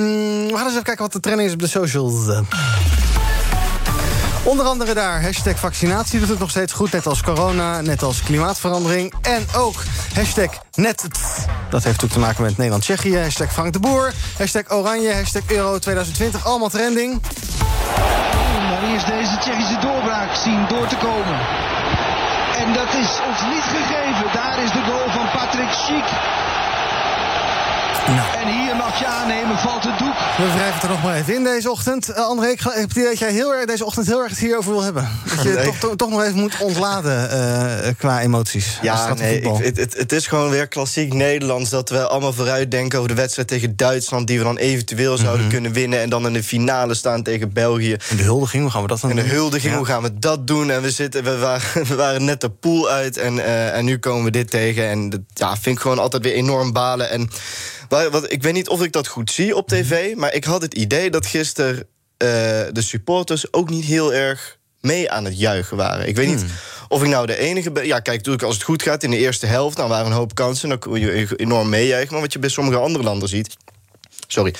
[0.46, 2.28] we gaan eens even kijken wat de trending is op de socials.
[2.28, 2.40] Eh,
[4.42, 6.92] Onder andere daar, hashtag vaccinatie doet het nog steeds goed.
[6.92, 9.12] Net als corona, net als klimaatverandering.
[9.22, 9.74] En ook
[10.14, 11.04] hashtag net.
[11.70, 13.18] Dat heeft ook te maken met Nederland-Tsjechië.
[13.18, 14.12] Hashtag Frank de Boer.
[14.38, 15.14] Hashtag Oranje.
[15.14, 16.46] Hashtag Euro 2020.
[16.46, 17.20] Allemaal trending.
[18.70, 21.38] Maar eerst deze Tsjechische doorbraak zien door te komen.
[22.58, 24.26] En dat is ons niet gegeven.
[24.34, 26.08] Daar is de goal van Patrick Schiek.
[28.06, 30.14] En hier mag je aannemen, valt het doek.
[30.36, 32.08] We wrijven het er nog maar even in deze ochtend.
[32.08, 34.38] Eh, André, ik heb het idee dat jij heel erg, deze ochtend heel erg het
[34.38, 35.08] hierover wil hebben.
[35.28, 35.64] Dat je Nee.
[35.64, 38.78] toch, toch, toch nog even moet ontladen eh, qua emoties.
[38.82, 41.70] Ja, nee, ik- het, het, het is gewoon weer klassiek Nederlands...
[41.70, 44.26] dat we allemaal vooruitdenken over de wedstrijd tegen Duitsland...
[44.26, 46.00] die we dan eventueel zouden kunnen winnen...
[46.00, 47.92] en dan in de finale staan tegen België.
[47.92, 48.16] En Mhm.
[48.16, 49.30] de huldiging, hoe gaan we dat dan En de doen?
[49.30, 49.78] huldiging, Ja.
[49.78, 50.70] hoe gaan we dat doen?
[50.70, 53.98] En we, zitten, we, waren, we waren net de pool uit en, eh, en nu
[53.98, 54.88] komen we dit tegen.
[54.88, 57.10] En dat ja, vind ik gewoon altijd weer enorm balen.
[57.10, 57.30] En
[57.88, 60.16] wat, ik weet niet of ik dat goed zie op tv...
[60.16, 62.28] maar ik had het idee dat gisteren eh,
[62.72, 66.08] de supporters ook niet heel erg mee aan het juichen waren.
[66.08, 66.44] Ik weet niet
[66.88, 67.86] of ik nou de enige ben.
[67.86, 69.76] Ja, kijk, natuurlijk als het goed gaat in de eerste helft...
[69.76, 72.12] dan waren een hoop kansen, dan kun je enorm meejuichen.
[72.12, 73.56] Maar wat je bij sommige andere landen ziet...
[74.26, 74.54] sorry,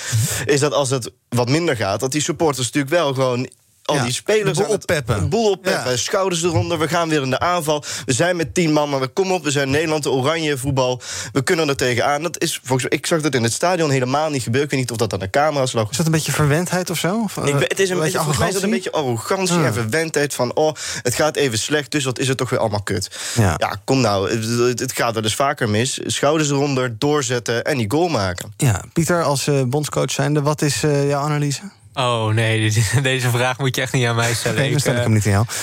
[0.45, 1.99] is dat als het wat minder gaat...
[1.99, 3.49] dat die supporters natuurlijk wel gewoon...
[3.85, 5.19] Al Ja, die spelers boel het- oppeppen.
[5.19, 5.97] de boel oppeppen, Ja.
[5.97, 6.79] schouders eronder.
[6.79, 7.83] We gaan weer in de aanval.
[8.05, 9.43] We zijn met tien man, maar we komen op.
[9.43, 11.01] We zijn Nederland, de oranje voetbal.
[11.31, 12.21] We kunnen er tegenaan.
[12.21, 14.63] Dat is, volgens, ik zag dat in het stadion helemaal niet gebeuren.
[14.63, 15.89] Ik weet niet of dat aan de camera's lag.
[15.91, 17.21] Is dat een beetje verwendheid of zo?
[17.23, 18.69] Of, eh, Ik, het is een beetje, volgens mij is dat een arrogantie?
[18.69, 19.65] beetje arrogantie Ah.
[19.65, 20.55] en verwendheid van...
[20.55, 23.09] oh, het gaat even slecht, dus wat is het toch weer allemaal kut.
[23.35, 23.79] Ja.
[23.83, 24.29] kom nou,
[24.69, 25.99] het, het gaat wel eens vaker mis.
[26.05, 28.53] Schouders eronder, doorzetten en die goal maken.
[28.57, 31.61] Ja, Pieter, als eh, bondscoach zijnde, wat is eh, jouw analyse?
[31.97, 32.71] Oh nee,
[33.01, 34.59] deze vraag moet je echt niet aan mij stellen.
[34.59, 35.45] Nee, dan stel ik eh, hem niet aan jou.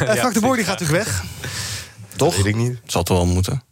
[0.00, 1.24] Eh, ja, Frank de Boer die gaat natuurlijk weg.
[2.16, 2.36] Toch?
[2.36, 2.80] Weet ik niet.
[2.86, 3.62] Zal toch wel moeten.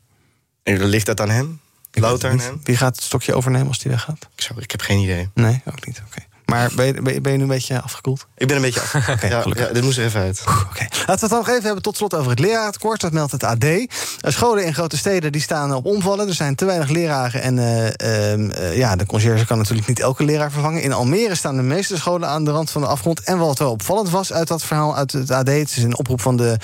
[0.62, 1.60] En ligt dat aan hem?
[1.92, 2.60] Louter aan hem?
[2.64, 4.28] Wie gaat het stokje overnemen als die weggaat?
[4.36, 5.28] Ik, zou, ik heb geen idee.
[5.34, 6.02] Nee, ook niet.
[6.06, 6.26] Oké.
[6.50, 8.26] Maar ben je, ben, je, nu een beetje afgekoeld?
[8.36, 9.22] Ik ben een beetje af.
[9.58, 10.42] ja, dit moest er even uit.
[10.46, 10.86] Oké.
[10.90, 13.00] Laten we het dan nog even hebben tot slot over het lerarentekort.
[13.00, 13.64] Dat meldt het AD.
[13.64, 13.86] Eh,
[14.20, 16.28] Scholen in grote steden die staan op omvallen.
[16.28, 17.42] Er zijn te weinig leraren.
[17.42, 20.82] En eh, ehm, eh, ja, de conciërge kan natuurlijk niet elke leraar vervangen.
[20.82, 23.20] In Almere staan de meeste scholen aan de rand van de afgrond.
[23.20, 25.48] En wat wel opvallend was uit dat verhaal uit het AD...
[25.48, 26.56] het is een oproep van de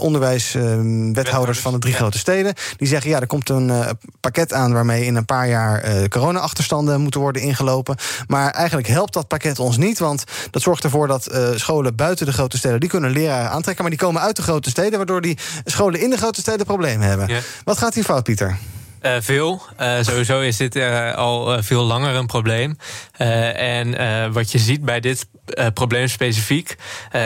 [0.00, 2.54] onderwijswethouders van de drie grote steden.
[2.76, 3.72] Die zeggen, ja, er komt een
[4.20, 4.72] pakket aan...
[4.72, 7.96] waarmee in een paar jaar corona-achterstanden moeten worden ingelopen.
[8.26, 9.98] Maar eigenlijk helpt dat pakket ons niet...
[9.98, 12.80] want dat zorgt ervoor dat eh, scholen buiten de grote steden...
[12.80, 14.96] die kunnen leraren aantrekken, maar die komen uit de grote steden...
[14.96, 17.28] waardoor die scholen in de grote steden problemen hebben.
[17.28, 17.40] Ja.
[17.64, 18.58] Wat gaat hier fout, Pieter?
[19.02, 19.62] Uh, veel.
[19.80, 22.76] Uh, sowieso is dit uh, al veel langer een probleem.
[23.16, 25.26] en wat je ziet bij dit
[25.74, 26.76] probleem specifiek,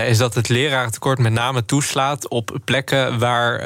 [0.06, 3.58] is dat het lerarentekort met name toeslaat op plekken waar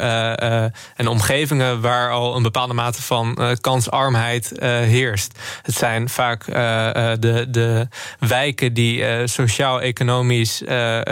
[0.97, 5.39] en omgevingen waar al een bepaalde mate van kansarmheid heerst.
[5.63, 7.89] Het zijn vaak de, de
[8.19, 10.63] wijken die sociaal-economisch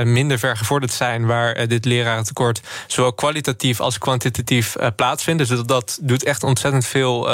[0.02, 5.48] minder vergevorderd zijn, waar dit lerarentekort zowel kwalitatief als kwantitatief plaatsvindt.
[5.48, 7.30] Dus dat doet echt ontzettend veel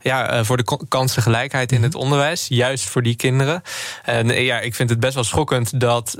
[0.00, 2.02] ja, voor de kansengelijkheid in het mhm.
[2.02, 2.46] onderwijs.
[2.48, 3.62] Juist voor die kinderen.
[4.02, 6.14] En ja, ik vind het best wel schokkend dat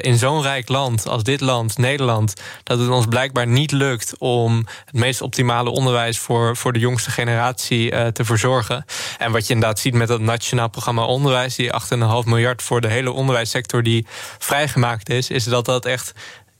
[0.00, 4.66] in zo'n rijk land als dit land, Nederland, dat het ons blijkbaar niet lukt om
[4.84, 8.84] het meest optimale onderwijs voor, voor de jongste generatie te verzorgen.
[9.18, 12.88] En wat je inderdaad ziet met dat Nationaal Programma Onderwijs, die 8,5 miljard voor de
[12.88, 14.06] hele onderwijssector die
[14.38, 16.12] vrijgemaakt is, is dat dat echt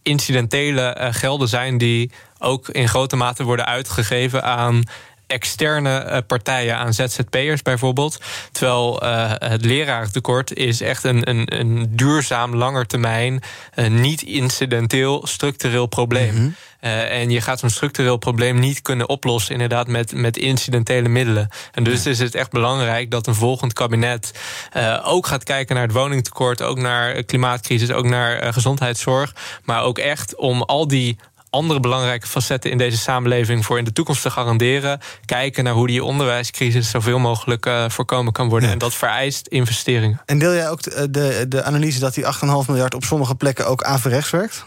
[0.02, 4.82] incidentele gelden zijn die ook in grote mate worden uitgegeven aan
[5.26, 8.18] externe eh, partijen aan ZZP'ers bijvoorbeeld.
[8.52, 13.42] Terwijl uh, het lerarentekort is echt een, een, een duurzaam, langetermijn,
[13.74, 16.34] uh, niet incidenteel, structureel probleem.
[16.34, 21.48] Mm en je gaat zo'n structureel probleem niet kunnen oplossen, inderdaad, met, met incidentele middelen.
[21.72, 24.30] En dus is het echt belangrijk dat een volgend kabinet
[25.04, 29.34] ook gaat kijken naar het woningtekort, ook naar klimaatcrisis, ook naar gezondheidszorg.
[29.64, 31.18] Maar ook echt om al die
[31.56, 35.00] andere belangrijke facetten in deze samenleving voor in de toekomst te garanderen.
[35.24, 38.70] Kijken naar hoe die onderwijscrisis zoveel mogelijk uh, voorkomen kan worden.
[38.70, 40.20] En dat vereist investeringen.
[40.26, 42.30] En deel jij ook de, de, de analyse dat die 8,5
[42.66, 44.64] miljard op sommige plekken ook averechts werkt?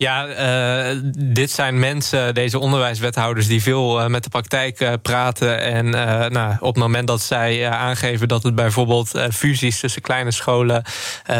[0.00, 5.60] Ja, uh, dit zijn mensen, deze onderwijswethouders, die veel uh, met de praktijk uh, praten.
[5.60, 5.90] En
[6.32, 10.82] nou, op het moment dat zij aangeven dat het bijvoorbeeld fusies tussen kleine scholen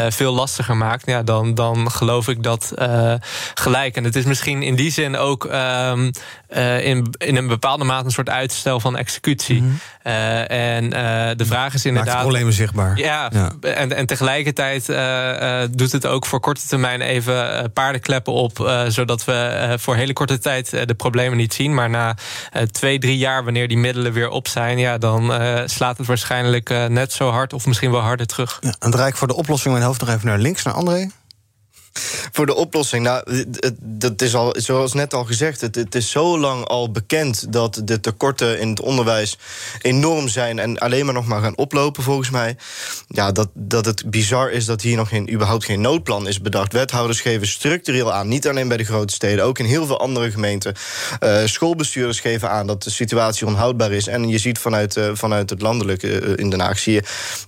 [0.09, 2.73] veel lastiger maakt, ja, dan, dan geloof ik dat
[3.53, 3.95] gelijk.
[3.95, 6.11] En het is misschien in die zin ook um,
[6.83, 9.61] in, in een bepaalde mate een soort uitstel van executie.
[9.61, 10.11] Mm -hmm.
[10.47, 10.89] en
[11.37, 12.13] de vraag is inderdaad.
[12.13, 12.97] Maakt problemen zichtbaar.
[12.97, 13.51] Ja, ja.
[13.61, 14.85] En, en tegelijkertijd
[15.77, 20.69] doet het ook voor korte termijn even paardenkleppen op zodat we voor hele korte tijd
[20.69, 21.73] de problemen niet zien.
[21.73, 22.15] Maar na
[22.71, 25.33] twee, drie jaar, wanneer die middelen weer op zijn, ja, dan
[25.65, 28.57] slaat het waarschijnlijk net zo hard of misschien wel harder terug.
[28.61, 31.09] Ja, en draai ik voor de oplossing mijn hoofd nog even naar links, naar André.
[32.31, 33.45] Voor de oplossing, nou,
[33.81, 37.99] dat is al, zoals net al gezegd, het, is zo lang al bekend dat de
[37.99, 39.37] tekorten in het onderwijs
[39.81, 42.57] enorm zijn en alleen maar nog maar gaan oplopen, volgens mij.
[43.07, 46.73] Ja, dat, dat het bizar is dat hier nog geen, überhaupt geen noodplan is bedacht.
[46.73, 50.31] Wethouders geven structureel aan, niet alleen bij de grote steden, ook in heel veel andere
[50.31, 50.75] gemeenten.
[51.23, 54.07] Uh, schoolbestuurders geven aan dat de situatie onhoudbaar is.
[54.07, 57.03] En je ziet vanuit, uh, vanuit het landelijke uh, in Den Haag, zie je,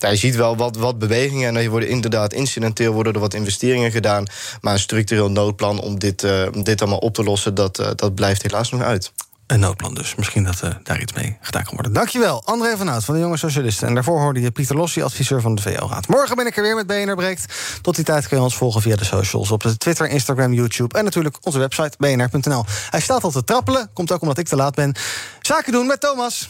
[0.10, 3.92] je ziet wel wat, wat bewegingen en er worden inderdaad incidenteel worden er wat investeringen
[3.92, 4.26] gedaan.
[4.62, 8.16] Maar een structureel noodplan om dit, uh, dit allemaal op te lossen, dat, uh, dat
[8.16, 9.12] blijft helaas nog uit.
[9.52, 10.16] Een noodplan dus.
[10.16, 11.94] Misschien dat uh, daar iets mee gedaan kan worden.
[11.94, 13.88] Dankjewel, André van Hout van de Jonge Socialisten.
[13.88, 16.08] En daarvoor hoorde je Pieter Lossi, adviseur van de VO-raad.
[16.08, 17.54] Morgen ben ik er weer met BNR Breekt.
[17.82, 19.52] Tot die tijd kun je ons volgen via de socials.
[19.52, 22.66] Op Twitter, Instagram, YouTube en natuurlijk onze website bnr.nl.
[22.90, 23.90] Hij staat al te trappelen.
[23.94, 24.96] Komt ook omdat ik te laat ben.
[25.42, 26.50] Zaken doen met Thomas.